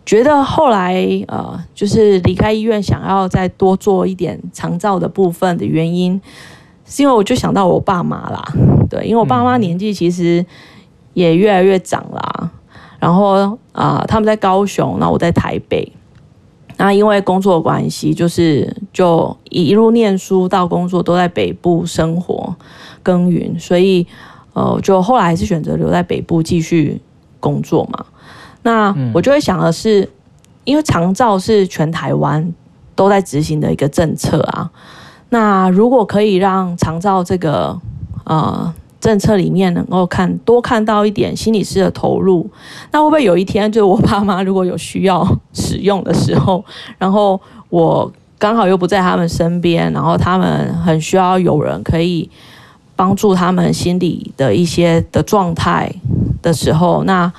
[0.06, 6.20] 觉得后来呃，就是离开医院，想要再多做一点长照的部分的原因，
[6.86, 8.42] 是因为我就想到我爸妈啦，
[8.88, 10.46] 对，因为我爸妈年纪其实
[11.12, 12.50] 也越来越长啦。
[13.02, 15.90] 然后啊、他们在高雄，那我在台北。
[16.76, 22.54] 那因为工作关系，就是就一路念书到工作都在北部生活
[23.02, 24.06] 耕耘，所以
[24.52, 27.00] 呃，就后来还是选择留在北部继续
[27.40, 28.06] 工作嘛。
[28.62, 30.08] 那我就会想的是，
[30.62, 32.54] 因为长照是全台湾
[32.94, 34.70] 都在执行的一个政策啊。
[35.30, 37.80] 那如果可以让长照这个
[38.22, 38.72] 呃。
[39.02, 42.48] 政策里面能够看多看到一点心理师的投入，
[42.92, 46.64] 那会不会有一天，就是我爸妈如果有需要使用的时候，
[46.98, 52.30] 然后我刚好又不在他们身边，然后他们很需要有人可以
[52.94, 55.92] 帮助他们心理的一些的状态
[56.40, 57.32] 的时候，那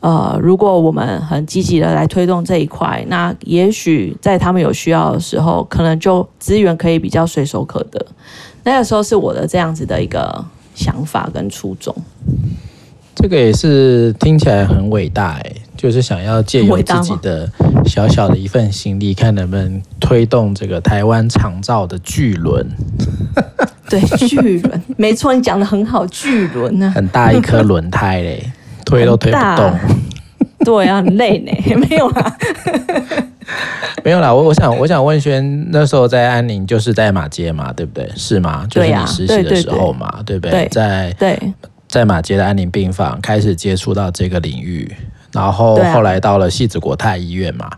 [0.00, 8.04] 呃，如果我们很积极的来推动这一块，那也许在他们有需要的时候，可能就资源可以比较随手可得。
[8.64, 10.44] 那个时候是我的这样子的一个。
[10.76, 11.92] 想法跟初衷，
[13.16, 17.50] 这个也是听起来很伟大哎，就是想要借由自己的
[17.86, 22.64] 小小的一份心力，看能不能推动这个台湾长照的巨轮。
[23.88, 28.52] 对，巨轮，没错，你讲的很好，巨轮呢，很大一颗轮胎嘞，
[28.84, 29.72] 推都推不动。
[30.64, 31.52] 对啊，很累呢，
[31.88, 32.36] 没有啦。
[34.02, 38.08] 没有啦，我我想我想问轩，那时候在安宁就是在马街嘛，对不对？
[38.16, 38.66] 是吗？
[38.70, 40.68] 就是你实习的时候嘛，对，不对？
[40.70, 41.38] 在对
[41.88, 44.90] 在马街的安宁病房开始接触到这个领域，
[45.32, 47.70] 然后后来到了汐止国泰医院嘛，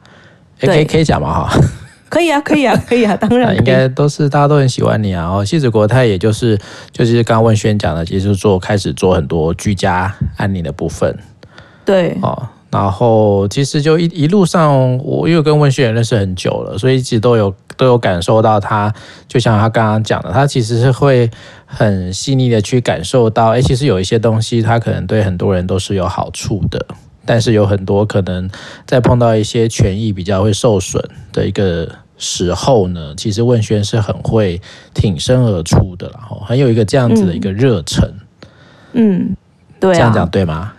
[0.61, 1.61] 可以可以讲嘛哈？
[2.09, 5.27] 可以啊，可以啊，可以啊，当然应该都是大家都很喜欢你啊。
[5.29, 6.59] 哦，汐止国泰也就是
[6.91, 11.15] 就是刚刚问轩讲的，其实做开始做很多居家安宁的部分，
[11.85, 12.49] 对哦。
[12.71, 18.93] 然后其实就一一路上，我因为跟文轩也认识很久了，所以一直都有都有感受到他，
[19.27, 21.31] 就像他刚刚讲的，他其实是会
[21.65, 26.87] 很细腻的去感受到，哎，其实有一些东西，他可能对很多人都是有好处的，
[27.25, 28.51] 但是有很多可能
[28.85, 31.03] 在碰到一些权益比较会受损
[31.33, 34.61] 的一个时候呢，其实问轩是很会
[34.93, 38.07] 挺身而出的，然后很有一个这样子的一个热忱，
[38.93, 39.21] 嗯。
[39.21, 39.37] 嗯
[39.81, 40.73] 对啊，这样讲对吗？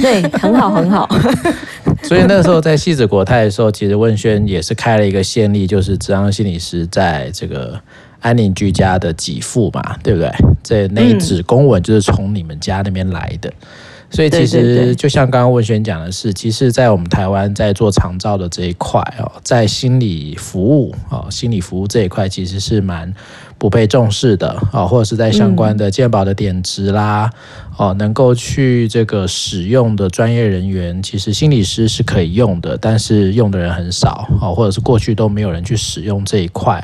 [0.00, 1.08] 对，很好，很好。
[2.02, 7.80] 所以那时候在戏子国泰的时候，其实问轩也是开了一个先例，就是职能心理师在这个
[8.20, 10.30] 安宁居家的给付嘛，对不对？
[10.62, 13.52] 这那一纸公文就是从你们家那边来的。
[14.08, 23.12] 所以其实就像刚刚文轩讲的是，其实，在我们台湾在做长照的这一块哦，在心理服务哦，心理服务这一块其实是蛮
[23.58, 27.28] 不被重视的哦，或者是在相关的健保的点值啦，
[27.76, 36.82] 哦，能够去这个使用的专业人员，其实心理师是可以用的，但是用的人很少哦，或者是过去都没有人去使用这一块。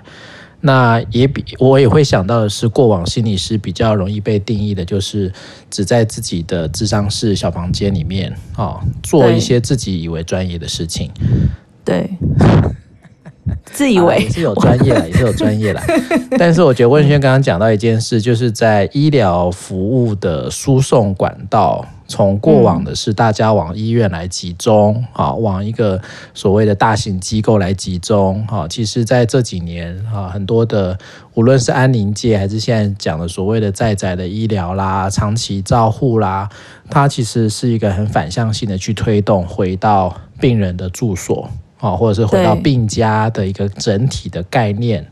[0.62, 5.33] 那也比我也会想到的是，过往心理师比较容易被定义的，就是
[5.68, 11.11] 只在自己的智商室小房间里面啊，做一些自己以为专业的事情。
[11.85, 12.09] 对。
[13.64, 15.83] 自以为、啊、也是有专业了，也是有专业了。
[16.38, 26.00] 但是我觉得文轩刚刚讲到一件事，就是在医疗服务的输送管道，从过往的是大家往医院来集中，啊，往一个
[26.33, 30.96] 所谓的大型机构来集中，哈，其实在这几年啊，很多的
[31.35, 36.48] 无论是安宁界，还是现在讲的所谓的在宅的医疗啦、长期照护啦，
[36.88, 41.50] 它其实是一个很反向性的去推动回到病人的住所。
[41.83, 45.05] 啊，或者是回到病家的一个整体的概念，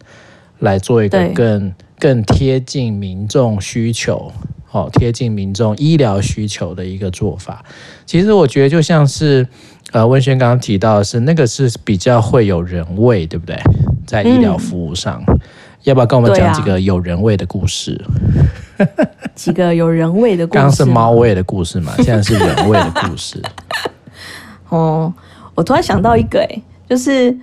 [0.61, 4.31] 来做一个更更贴近民众需求，
[4.71, 7.65] 哦，贴近民众医疗需求的一个做法。
[8.07, 9.45] 其实我觉得就像是
[9.91, 13.59] 呃温轩刚刚提到的是那个是比较会有人味，对不对？
[14.07, 15.39] 在医疗服务上，嗯、
[15.83, 18.01] 要不要跟我们讲几个有人味的故事？
[18.79, 18.87] 啊、
[19.35, 23.43] 几个有人味的故事，刚刚是猫味的故事嘛，现在是人味的故事。
[24.71, 25.13] 哦。
[25.55, 27.37] 我突然想到一个、欸，哎，就是，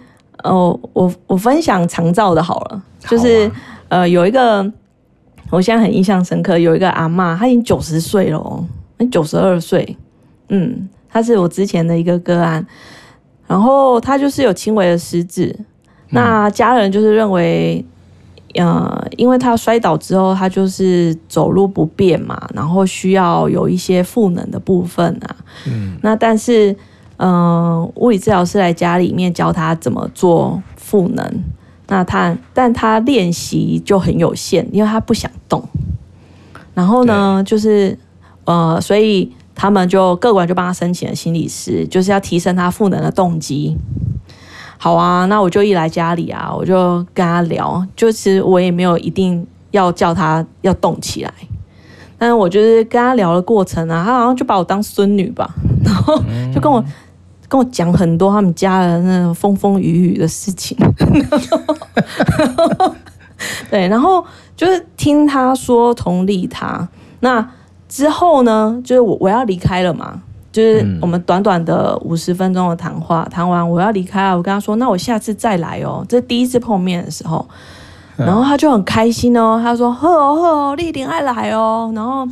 [0.43, 3.47] 呃，我我分享长照的好了，就是，
[3.89, 4.65] 啊、呃，有一个，
[5.49, 8.65] 我现在很印象深刻，有一个阿嬷，她已经九十岁了哦，
[9.11, 9.97] 九十二岁，
[10.49, 12.65] 嗯，她是我之前的一个个案，
[13.45, 15.65] 然后她就是有轻微的失智，嗯、
[16.11, 17.85] 那家人就是认为，
[18.55, 25.35] 呃，因为她摔倒之后，她就是走路不便嘛，然后需要有一些赋能的部分啊，
[25.67, 26.75] 嗯，那但是。
[27.19, 31.43] 嗯，物理治疗师来家里面教他怎么做赋能，
[31.87, 35.67] 那他但他练习就很有限，因为他不想动。
[36.75, 37.97] 然后呢，就是
[38.45, 43.75] 呃，所以他们就各管就帮他申请了心理师，就是要提升他赋能的动机。
[44.77, 51.33] 好啊，那我就一来家里啊，我就跟他聊，就其实我也没有一定要叫他要动起来，
[52.19, 56.15] 但是我就是跟他聊的过程啊，他好像就把我当孙女吧，然后
[56.53, 56.83] 就跟我。
[57.49, 60.77] 跟我讲很多他们家的那种风风雨雨的事情，
[63.71, 66.87] 对，然后就是听他说同理他。
[67.21, 67.49] 那
[67.87, 76.05] 之后呢，就是我我要离开了嘛，就是我们短短的五十分钟的谈话，谈完我要离开了，我跟他说，那我下次再来哦。
[76.09, 77.47] 这第一次碰面的时候，
[78.17, 81.89] 然后他就很开心哦，他说呵哦呵哦，你一定爱来哦。
[81.95, 82.27] 然后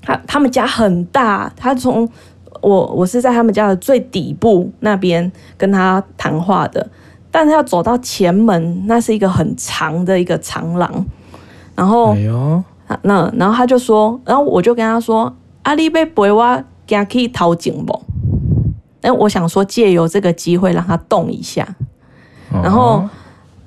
[0.00, 2.08] 他他们家很大，他从。
[2.62, 6.86] 我我是在他们家的最底部那边跟他谈话的，
[7.30, 11.04] 但是要走到前门，那是一个很长的一个长廊，
[11.74, 12.14] 然后，
[12.86, 18.02] 哎，那然后他就说，然后我就跟他说，阿丽贝陪我行去头前不？
[19.02, 21.66] 哎，我想说借由这个机会让他动一下，
[22.50, 23.10] 然后，哦、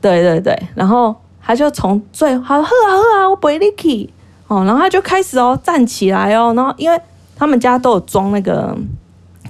[0.02, 4.10] 对对对，然后他就从最好喝啊喝啊，我陪你去
[4.48, 7.00] 哦，然后他就开始哦站起来哦，然后因为。
[7.40, 8.78] 他们家都有装那个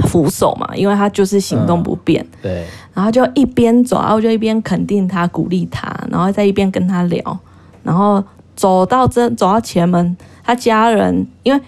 [0.06, 2.24] 扶手嘛，因为他就是行动不便。
[2.24, 2.66] 嗯、对。
[2.94, 7.40] 然后就一边走，然后就一边肯定他、鼓励他，然后再一边跟他聊。
[7.82, 8.24] 然后
[8.56, 11.60] 走到这，走到前门，他家人因为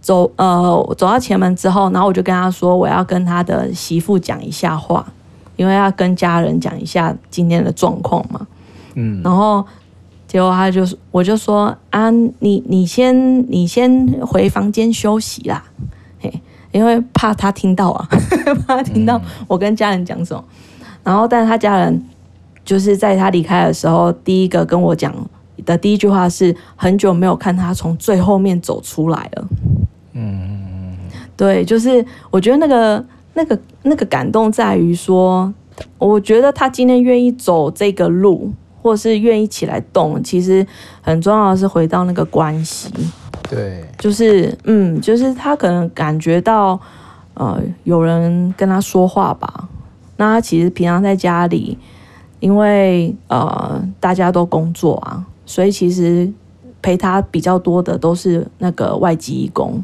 [0.00, 5.06] 走呃走到前门之后，然后我就跟他说，我要跟他的媳妇讲一下话，
[5.56, 8.46] 因为要跟家人讲一下今天的状况嘛。
[8.94, 9.22] 嗯。
[9.22, 9.64] 然后。
[10.30, 15.64] 结果他就我就说啊，你你先你先回房间休息啦，
[16.20, 16.32] 嘿，
[16.70, 18.08] 因为怕他听到啊，
[18.64, 20.44] 怕他听到我跟家人讲什么。
[21.02, 22.00] 然后，但是他家人
[22.64, 25.12] 就是在他离开的时候，第一个跟我讲
[25.66, 29.48] 的第一句话是：很久没有看他从最后面走出来了。
[30.12, 30.96] 嗯，
[31.36, 35.52] 对，就是我觉得那个那个那个感动在于说，
[35.98, 38.52] 我觉得他今天愿意走这个路。
[38.82, 40.66] 或是愿意起来动，其实
[41.02, 42.90] 很重要的是回到那个关系。
[43.48, 46.80] 对，就是嗯，就是他可能感觉到
[47.34, 49.68] 呃有人跟他说话吧。
[50.16, 51.76] 那他其实平常在家里，
[52.38, 56.32] 因为呃大家都工作啊，所以其实
[56.80, 59.82] 陪他比较多的都是那个外籍义工。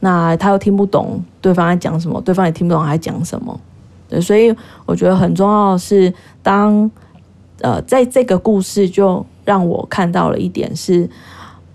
[0.00, 3.60] 那他又听不懂对方在讲什么，对方也听不懂他在讲什么。
[4.08, 4.54] 对，所以
[4.86, 6.90] 我觉得很重要的是当。
[7.60, 11.08] 呃，在这个故事就让我看到了一点是，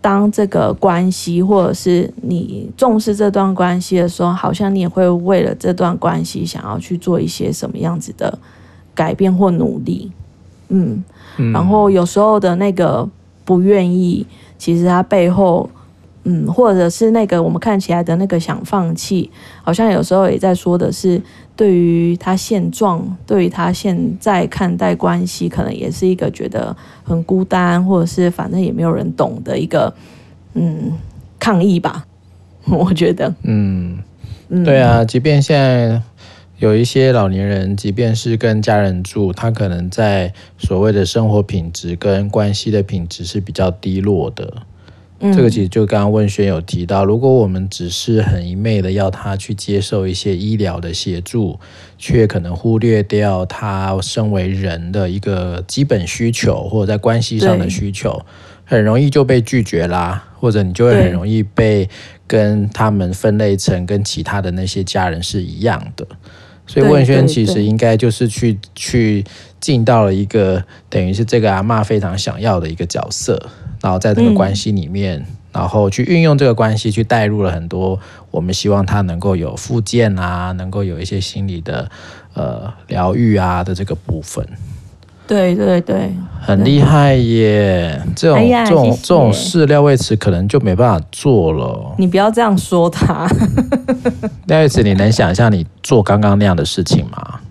[0.02, 8.38] 当这个关系或者是你重视这段关系的时候，好像你也会为了这段关系想要去做一些什么样子的
[8.96, 10.12] 改变或努力，
[10.70, 11.04] 嗯，
[11.38, 13.08] 嗯，然后有时候的那个
[13.44, 14.26] 不愿意，
[14.58, 15.70] 其实它背后。
[16.26, 19.30] 嗯，或者是那个我们看起来的那个想放弃，
[19.62, 21.22] 好像有时候也在说的是，
[21.56, 29.94] 对于他现状，对于他现在看待关系，可能也是一个觉得很孤单，或者是反正也没有人懂的一个
[30.54, 30.94] 嗯
[31.40, 32.06] 抗议吧。
[32.72, 34.00] 我觉得，嗯，
[34.64, 36.02] 对啊，即便现在
[36.60, 44.62] 有一些老年人，即便是跟家人住，他可能在所谓的生活品质跟关系的品质是比较低落的。
[45.32, 51.58] 这个其实就刚刚问轩有提到，如果我们只是很一昧的要他去接受一些医疗的协助，
[51.98, 58.22] 却可能忽略掉他身为人的一个基本需求，或者在关系上的需求，
[58.66, 61.88] 很容易就被拒绝啦，或者你就会很容易被
[62.28, 66.06] 跟他们分类成跟其他的那些家人是一样的。
[66.66, 69.24] 所以问轩其实应该就是去去
[69.60, 73.42] 进到了一个等于是这个阿嬷非常想要的一个角色。
[73.84, 78.00] 然后在这个关系里面，嗯、然后去运用这个关系，去带入了很多
[78.32, 81.92] 我们希望他能够有复健啊，能够有一些心理的
[82.34, 84.48] 呃疗愈啊的这个部分。
[85.28, 88.02] 对对对，很厉害耶！
[88.16, 91.94] 这种、哎、这种谢谢这种事，廖卫慈可能就没办法做了。
[91.98, 93.28] 你不要这样说他。
[94.48, 97.42] 廖卫慈，你能想象你做刚刚那样的事情吗？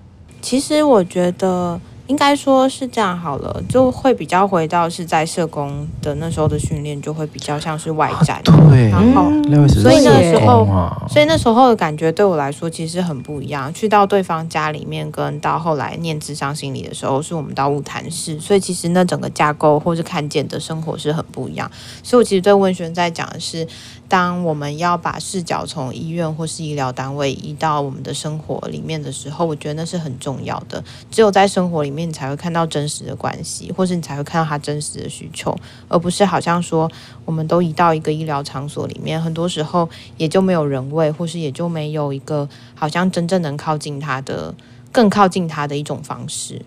[0.40, 1.78] 其实我觉得。
[2.12, 8.36] 应该说是这样好了，就会比较回到是在社工的那时候的训练，就会比较像是外展。
[8.44, 10.66] 啊、对，然后、嗯、所以那时候，
[11.08, 13.72] 所以那时候的感觉对我来说其实很不一样。
[13.72, 21.70] 去到对方家里面，跟到后来念智商心理的时候，是我们到物谈室，所以其实那整个架构或是看见的生活是很不一样。
[22.02, 23.66] 所以我其实对问轩在讲的是。
[24.12, 30.84] 当我们要把视角从医院或是医疗单位移到我们的生活里面的时候，我觉得那是很重要的。
[31.10, 35.56] 只有在生活里面，你才会看到真实的关系，或是你才会看到他真实的需求，
[35.88, 36.90] 而不是好像说
[37.24, 39.88] 我们都移到一个医疗场所里面，很多时候
[40.18, 44.54] 也就没有人味，或是也就没有一个好像真正能靠近他的、
[44.92, 46.60] 更靠近他的一种方式。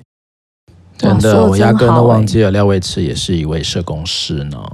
[0.98, 4.66] 真的，我压根都忘记了，廖尉慈也是一位社工师呢。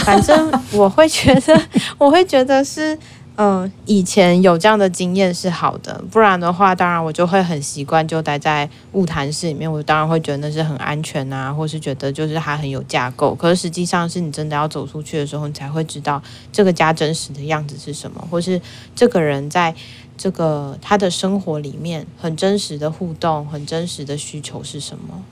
[0.04, 1.60] 反正我会觉得，
[1.98, 2.98] 我会觉得是，
[3.36, 13.34] 嗯、以前有这样的经验是好的，不然的话，当然我就会很习惯就待在晤谈室里面，我当然会觉得那是很安全啊，或是觉得就是还很有架构。
[13.34, 16.22] 可是实际上是你真的要走出去的时候，你才会知道
[16.52, 18.60] 这个家真实的样子是什么，或是
[18.94, 19.74] 这个人在
[20.18, 25.22] 这个他的生活里面很真实的互动，很真实的需求是什么。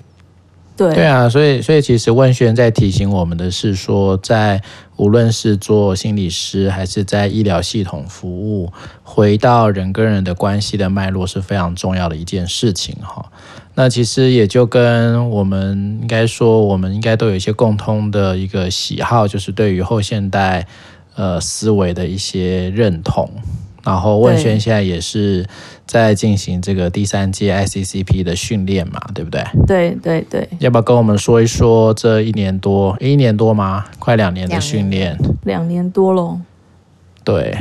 [0.78, 4.62] 对，对啊，所以所以其实问轩在提醒我们的是说，在
[4.96, 8.72] 无论是做心理师还是在医疗系统服务，
[9.02, 13.26] 回到人跟人的关系的脉络是非常重要的一件事情哈。
[13.74, 20.64] 那其实也就跟我们应该说，我们应该都有一些共通的一个喜好，就是对于后现代
[21.16, 23.28] 呃思维的一些认同。
[23.84, 25.46] 然后问轩现在也是
[25.88, 29.42] 在进行这个第三届 ICCP 的训练嘛，对不对？
[29.66, 30.46] 对对对。
[30.58, 33.86] 要不要跟我们说一说这一年多，一年多吗？
[33.98, 35.18] 快两年的训练。
[35.44, 36.38] 两年多喽。
[37.24, 37.56] 对，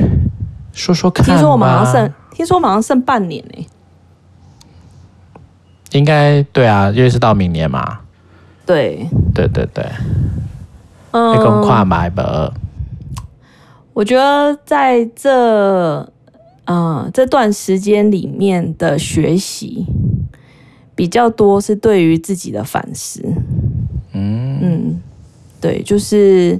[0.74, 1.26] 说说看。
[1.26, 3.68] 听说我马上剩，听说马上剩半年呢。
[5.94, 8.00] 应该对啊，因为是到明年嘛。
[8.66, 9.08] 对。
[9.34, 9.86] 对对对。
[11.12, 11.32] 嗯。
[11.32, 12.52] 你更快买吧。
[13.94, 16.12] 我觉得在这。
[16.68, 19.86] 嗯、呃，这段时间里面的学习
[20.96, 23.24] 比较多，是对于自己的反思。
[24.14, 25.02] 嗯嗯，
[25.60, 26.60] 对，就是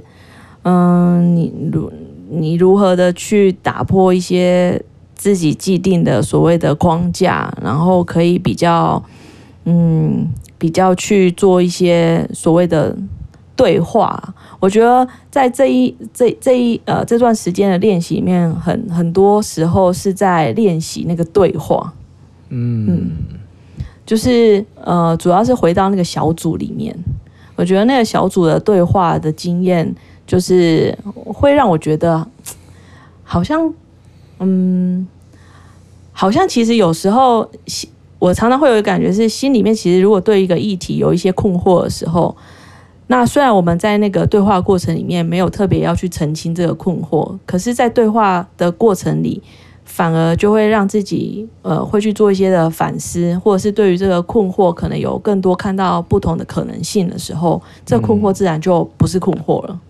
[0.62, 1.92] 嗯、呃，你如
[2.30, 4.82] 你如何的去打破一些
[5.14, 9.02] 自己既定的所谓的框架，然后可以比较
[9.64, 10.28] 嗯，
[10.58, 12.96] 比较去做一些所谓的。
[13.58, 14.22] 对话，
[14.60, 21.92] 我觉得在这一这这一呃这段时间的练习里面很，很很多时候是在练习那个对话。
[22.50, 23.10] 嗯，嗯，
[24.06, 26.96] 就是呃，主要是回到那个小组里面，
[27.56, 29.92] 我觉得那个小组的对话的经验，
[30.24, 32.24] 就是会让我觉得
[33.24, 33.74] 好像，
[34.38, 35.04] 嗯，
[36.12, 37.50] 好像其实有时候，
[38.20, 42.36] 我常常会有一个感觉是，心里面其实如果对一个议题有一些困惑的时候。
[43.10, 49.42] 那虽然我们在那个对话过程里面没有特别要去澄清这个困惑，可是，在对话的过程里，
[49.84, 59.80] 反而就会让自己呃会去做一些的反思，或者是对于这个困惑可能有更多看到不同的可能性的时候，这困惑自然就不是困惑了。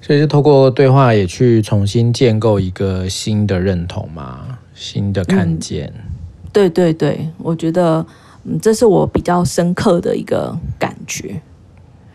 [0.00, 5.92] 所以是透过对话也去重新建构一个新的认同嘛，新的看见。
[5.96, 6.02] 嗯、
[6.52, 8.06] 对对对，我觉得
[8.50, 11.40] 嗯，这是我比较深刻的一个感觉。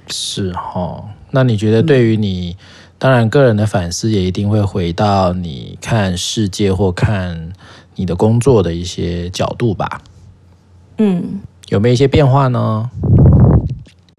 [0.08, 2.58] 是哦，那你觉得对于你，嗯、
[3.00, 7.54] 当然个人的反思也一定会回到你看世界或看
[7.96, 10.02] 你的工作的一些角度吧？
[10.98, 12.90] 嗯，有没有一些变化呢？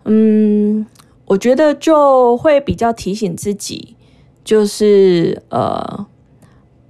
[0.05, 0.87] 嗯，
[1.27, 3.97] 我觉得就会比较提醒自己，
[4.45, 6.07] 就是呃，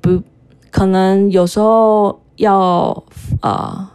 [0.01, 0.22] 不
[0.70, 3.05] 可能有时候要
[3.41, 3.89] 呃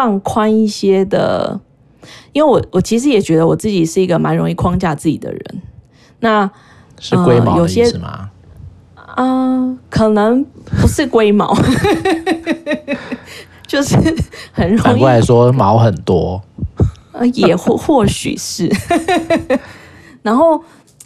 [0.00, 1.60] 放宽一些的。
[2.32, 5.62] 因为我我其实也觉得我自己是一个蛮容易框架自己的人，
[6.20, 6.50] 那
[6.98, 8.30] 是龟毛的意思吗？
[8.94, 10.42] 啊、呃，可能
[10.80, 11.54] 不是龟毛，
[13.68, 13.94] 就是
[14.52, 14.80] 很容易。
[14.80, 16.40] 反过来说，毛很多，
[17.12, 18.70] 呃，也或或许是。
[20.22, 20.62] 然后，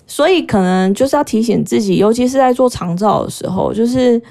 [0.06, 4.22] 所以可能就是要提醒自己，尤其是在做长照的时候，就是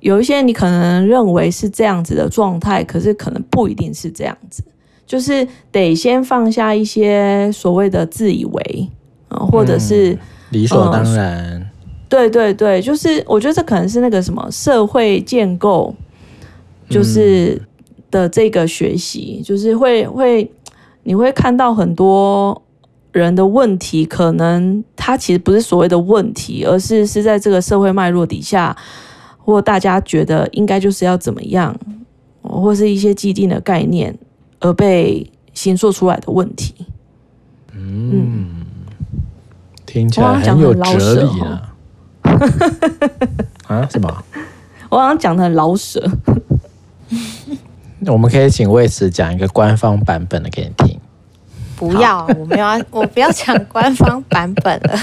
[0.00, 4.62] 有一些你可能认为是这样子的状态，可是可能不一定是这样子。
[5.06, 8.88] 就是得先放下一些所谓的自以为
[9.28, 10.18] 啊，或者是、嗯、
[10.50, 11.66] 理所当然、嗯。
[12.08, 15.94] 对对对，就是我觉得这可能是那个什么社会建构，
[16.88, 17.60] 就是
[18.10, 20.50] 的这个学习，嗯、就是会会
[21.02, 22.60] 你会看到很多
[23.12, 28.76] 人的问题，可能他其实不是所谓的问题，而是是在这个社会脉络底下，
[29.50, 31.76] 或大家觉得应该就是要怎么样，
[32.42, 34.16] 或是一些既定的概念。
[34.62, 36.74] 而被形塑出来的问题，
[37.72, 38.66] 嗯，嗯，
[39.86, 41.74] 听起来很有哲理啊！
[43.66, 44.22] 啊，什么？
[44.90, 46.06] 我好像讲的很老舍。
[48.06, 50.99] 我们可以请魏慈讲一个官方版本的给你听。
[51.80, 54.98] 不要，我没有要， 我不要讲官方版本了。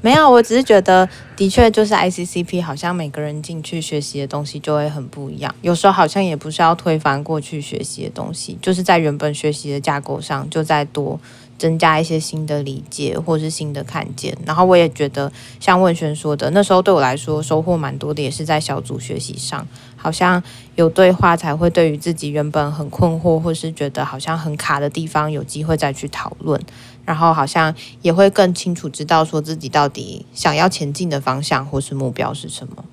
[0.00, 1.06] 没有，我只是觉得，
[1.36, 5.54] 的确就是 ICCP，好像每个人进去学习的东西就会很不一样。
[5.60, 11.20] 有时候好像也不是要推翻过去学习的东西，就是在原本学习的架构上，就再多
[11.58, 14.36] 增加一些新的理解或是新的看见。
[14.44, 15.30] 然后我也觉得，
[15.60, 20.42] 像问轩说的，那时候对我来说收获蛮多的，也是在小组学习上，好像
[20.74, 26.60] 有对话才会对于自己原本很困惑或是觉得好像很卡的地方，有机会再去讨论。
[27.04, 32.84] 然后好像也会更清楚知道说自己到底想要前进的方向或是目标是什么。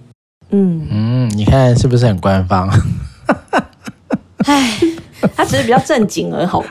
[0.52, 2.70] 嗯嗯，你看是不是很官方？
[4.46, 4.80] 唉，
[5.36, 6.64] 他只是比较正经而好，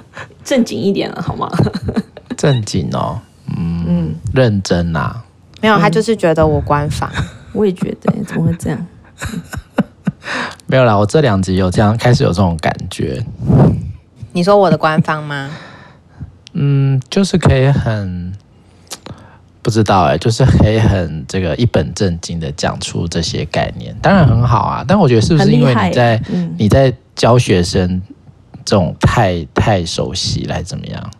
[0.44, 1.50] 正经一点了好吗？
[2.36, 3.20] 正经哦，
[3.56, 5.22] 嗯嗯，认真呐。
[5.60, 7.10] 没有，他就是觉得我官方。
[7.52, 8.86] 我也觉得，怎么会这样？
[10.66, 13.24] 没有啦，我这两集有这样开始有这种感觉。
[14.32, 15.50] 你说我的官方吗？
[16.54, 18.32] 嗯，就是可以很
[19.60, 24.84] 不知道哎，就是可以很这个一本正经的讲出这些概念，当然很好啊。
[24.86, 28.00] 但我觉得是不是因为你在、嗯、你在教学生
[28.64, 31.10] 这种太太熟悉来怎么样？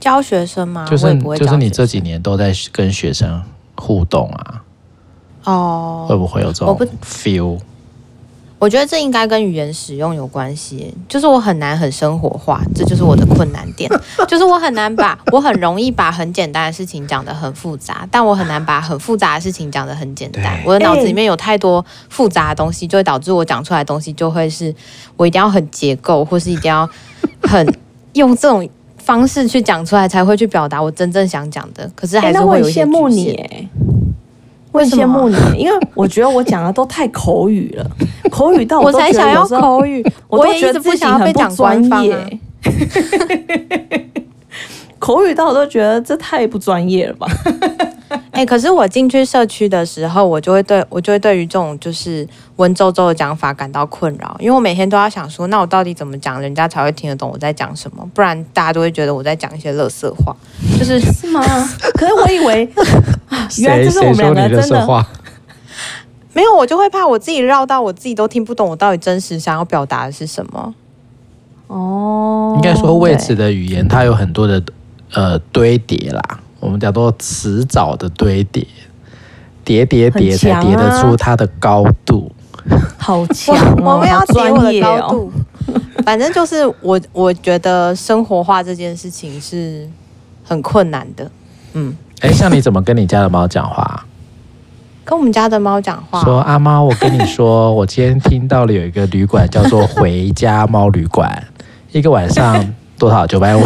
[0.00, 0.86] 教学生吗？
[0.88, 3.42] 就是就是你这几年都在跟学生
[3.76, 4.62] 互动啊。
[5.44, 7.58] 哦，会不会有这种 feel？
[8.58, 13.90] 我觉得这应该跟语言使用有关系，就是我很难很生活化，这就是我的困难点，
[14.26, 20.58] 就是我很难把我很容易把很简单的事情讲得很复杂，但我很难把很复杂的事情讲得很简单。
[20.64, 24.74] 我的脑子里面有太多复杂的东西，就会导致我讲出来的东西就会是
[25.16, 26.88] 我一定要很结构，或是一定要
[27.42, 27.66] 很
[28.14, 31.90] 用这种方式去讲出来，才会去表达我真正想讲的。
[31.94, 33.68] 可是还是会有一些羡慕你。
[33.86, 33.93] 我
[34.78, 37.86] 很羡慕你，因为我觉得我讲的都太口语了，
[38.30, 42.38] 口语到我，我才想要口语， 我都觉得自己很不专业。
[44.98, 47.26] 口语到我都觉得这太不专业了吧？
[48.34, 52.26] 哎、欸，可是我进去社区的时候，我就会对我就会对于这种就是
[52.56, 58.04] 文绉绉的讲法感到困扰，因为我每天都要想说，那我到底怎么讲，人家才会听得懂我在讲什么？
[58.12, 60.34] 不然大家都会觉得我在讲一些垃圾话，
[60.76, 61.40] 就是 是吗？
[61.94, 62.68] 可是我以为，
[63.58, 65.08] 原来这是我们两个真的，谁说你的话？
[66.34, 70.74] 没有，我就会怕我自己绕到我自己都听不懂，我到底真实想要表达的是什么？
[71.68, 74.60] 哦，应该说位置的语言，它有很多的
[75.12, 76.40] 呃堆叠啦。
[76.64, 78.66] 我们叫做迟早的堆叠，
[79.62, 82.32] 叠叠叠才叠得出它的高度。
[82.96, 85.30] 好强、哦，我们要叠我的高度。
[85.66, 89.86] 哦、反正就是我，我觉得生活化这件事情是
[90.42, 91.30] 很困难的。
[91.74, 94.06] 嗯，哎，像你怎么跟你家的猫讲话？
[95.04, 101.46] 跟我们家的猫讲话，说阿猫，我跟你说，我今天听到了有一个旅馆叫做回家猫旅馆，
[101.92, 103.62] 一个晚上多少九百五。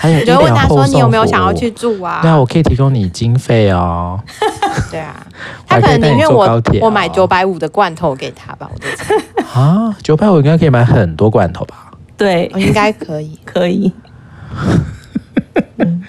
[0.00, 2.20] 还有你就问他说：“你有没有想要去？”住啊？
[2.22, 4.18] 对啊，我可以提供你经费哦。
[4.90, 5.14] 对啊，
[5.68, 9.14] 他可能宁愿我我买九百五的罐头给他吧，我在猜。
[9.60, 11.90] 啊，九百五应该可以买很多罐头吧？
[12.16, 13.92] 对，应该可以，可以。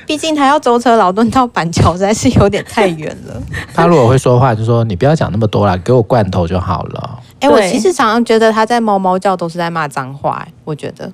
[0.08, 3.42] 毕竟他要舟车劳顿到板桥，实在是有点太远了。
[3.74, 7.20] 他如果会说话，就说你不要讲那么多啦，给我罐头就好了。
[7.42, 11.12] 哎、欸，我其实常常觉得他在猫猫叫都是在骂脏话、欸，我觉得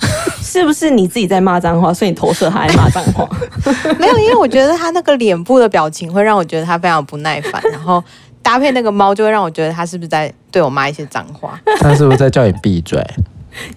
[0.42, 3.28] 是不是你自己在骂脏话，所以你投射他在骂脏话？
[3.98, 8.02] 没有，因为我觉得他那个脸部的表情会让我觉得他非常不耐烦，然后
[8.42, 11.60] 搭配那个猫，就会让我觉得他是不是在对我骂一些脏话？
[11.80, 13.04] 他是不是在叫你闭嘴？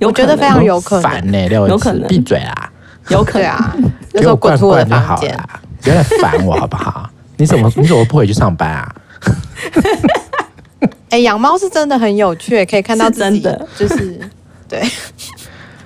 [0.01, 1.03] 我觉得非常有可能。
[1.03, 2.71] 烦呢，廖文慈，闭嘴啦！
[3.09, 3.75] 有可能啊，
[4.13, 5.35] 给我滚出我的房间，
[5.81, 7.09] 不要来烦我好不好？
[7.37, 8.95] 你怎么你怎么不回去上班啊？
[11.09, 14.19] 哎、欸，养猫是真的很有趣，可以看到自己的就是
[14.67, 14.79] 对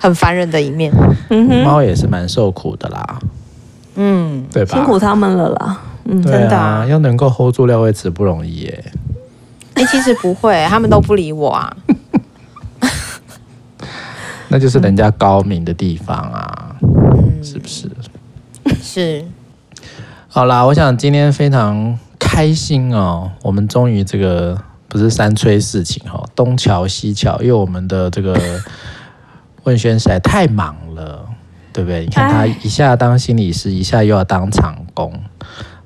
[0.04, 0.92] 很烦人的一面。
[1.30, 3.20] 嗯哼，猫也是蛮受苦的啦，
[3.96, 4.76] 嗯，对吧？
[4.76, 5.82] 辛苦他们了啦。
[6.04, 8.84] 嗯，啊、真的、啊、要能够 hold 住廖慧慈不容易耶。
[9.76, 11.74] 哎、欸，其实不会， 他们都不理我啊。
[14.50, 17.90] 那就是人家高明的地方啊，嗯、是不是？
[18.82, 19.24] 是。
[20.28, 24.58] 好啦，我想今天非常开心哦，我们终于这个。
[24.90, 28.40] 不是三催四请哈，东瞧西瞧，因为我们的这个
[29.64, 31.26] 问轩实在太忙了，
[31.72, 32.02] 对不对？
[32.02, 35.14] 你看他一下当心理师，一下又要当场工，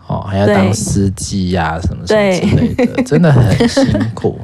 [0.08, 4.40] 哦，还要当司机呀、啊，什么什么之类的，真的很辛苦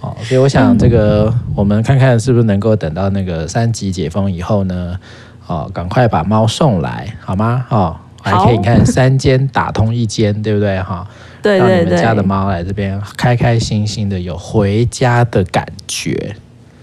[0.00, 0.16] 哦。
[0.22, 4.98] 所以我想，这个我们看看是不是能够等到那个三级解封以后呢，
[5.46, 7.66] 哦，赶快把猫送来，好吗？
[7.68, 10.80] 哦，还可以你看三间打通一间，对不对？
[10.82, 11.06] 哈。
[11.42, 16.36] 对对对，让你们家的猫来这边开开心心的，有回家的感觉，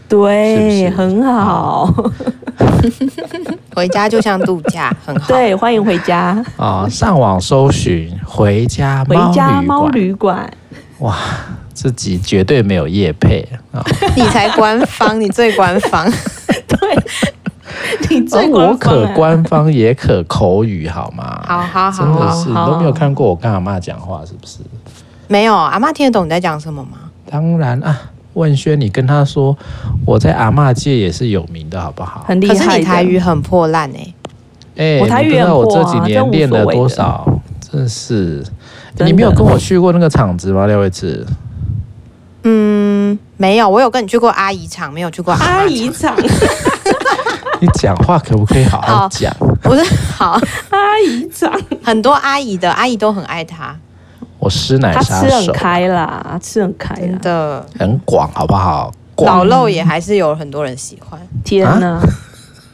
[0.09, 1.93] 对，是是很好。
[3.75, 5.27] 回家就像度假，很好。
[5.27, 6.87] 对，欢迎回家啊、哦！
[6.89, 10.53] 上网搜寻“回家猫旅馆”，回家猫旅馆。
[10.99, 11.15] 哇，
[11.73, 13.79] 这集绝对没有业配啊！
[13.79, 13.85] 哦、
[14.15, 16.09] 你才官方，你最官方。
[16.67, 16.77] 对。
[18.09, 21.43] 你最我可官方也可口语，好吗？
[21.45, 24.59] 好好好，真的是你都没有看过我跟阿妈讲话，是不是？
[25.27, 26.97] 没有，阿妈听得懂你在讲什么吗？
[27.29, 27.95] 当然啊，
[28.37, 29.57] 问轩，你跟他说
[30.05, 32.23] 我在阿妈界也是有名的，好不好？
[32.27, 32.53] 很厉害。
[32.53, 34.13] 可是你台语很破烂哎、欸。
[34.77, 37.27] 哎、欸，我台语很破、啊、我这几年练了多少？
[37.59, 38.45] 真是，
[38.99, 40.67] 你没有跟我去过那个场子吗？
[40.67, 41.25] 廖伟志？
[42.43, 46.15] 嗯，没有，我有跟你去过阿姨场，没有去过阿姨场。
[47.59, 49.33] 你讲话可不可以好好讲？
[49.63, 49.83] 不是
[50.15, 51.51] 好 阿姨长，
[51.83, 53.75] 很多阿姨的阿姨都很爱他。
[54.47, 58.89] 我师奶杀手，他吃很开啦，吃很开，真的很广，好不好？
[59.17, 61.19] 老肉也还是有很多人喜欢。
[61.43, 62.01] 天哪、啊！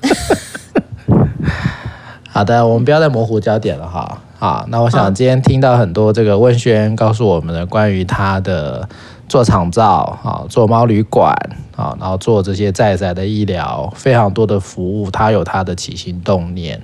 [2.29, 4.21] 好的，我们不要再模糊焦点了哈。
[4.37, 8.87] 好，那我想今天听到很多这个问轩告诉我们的关于他的。
[9.29, 11.33] 做厂照啊，做猫旅馆
[11.75, 16.79] 啊，然后做这些在宅的医疗，非常多的服务，他有他的起心动念。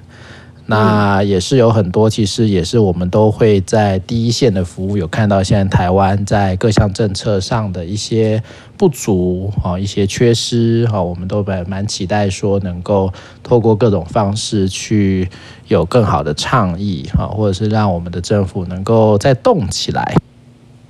[0.70, 8.42] 那也是有很多，其实也是我们都会在第一线的服务，有看到现在台湾在各项政策上的一些
[8.78, 13.12] 不足啊，一些缺失啊，我们都蛮蛮期待说能够
[13.42, 15.28] 透过各种方式去
[15.68, 20.16] 有更好的倡议啊，或者是让我们的政府能够再动起来。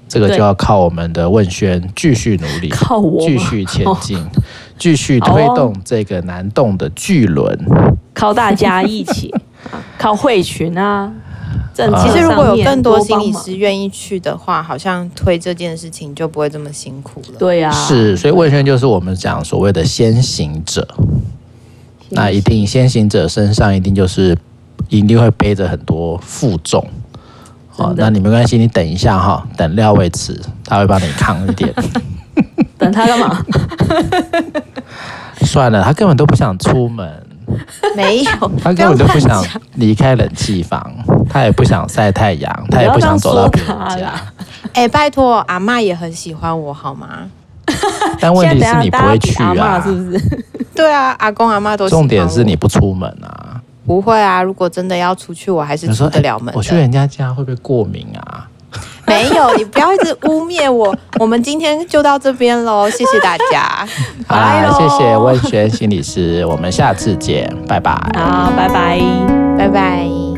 [0.09, 4.21] 这个就要靠我们的问宣继续努力，靠我继续前进，
[4.77, 7.57] 继续推动这个难动的巨轮，
[8.11, 9.31] 靠大家一起，
[9.99, 11.11] 靠会群啊。
[11.75, 17.39] 其实如果有更多心理师愿意去的话，好像推这件事情就不会这么辛苦了。
[17.39, 20.85] 对呀、啊，是，所以问轩就是我们讲所谓的先行者，
[22.09, 24.37] 那一定先行者身上一定就是
[24.89, 26.85] 一定会背着很多负重。
[27.77, 31.73] 哦，那你没关系，你等一下哈，等廖伟慈，他会帮你扛一点。
[32.77, 33.41] 等他干嘛？
[35.47, 37.25] 算了，他根本都不想出门。
[37.95, 38.31] 没有，
[38.63, 39.43] 他根本就不想
[39.75, 40.81] 离开冷气房，
[41.29, 44.13] 他也不想晒太阳，他也不想走到别人家。
[44.73, 47.27] 哎、欸，拜托，阿妈也很喜欢我，好吗？
[48.19, 50.45] 但问题是你不会去啊，是不是？
[50.75, 51.87] 对啊，阿公阿妈都。
[51.89, 53.61] 重点是你不出门啊。
[53.85, 56.57] 不会啊，如果真的要出去，我还是出得了门、欸。
[56.57, 58.47] 我去人家家会不会过敏啊？
[59.07, 60.95] 没有，你不要一直污蔑我。
[61.19, 63.87] 我们今天就到这边喽，谢谢大家。
[64.27, 67.91] 好啦，谢谢温轩心理师，我们下次见，拜拜。
[68.15, 68.99] 好，拜拜，
[69.57, 70.28] 拜拜。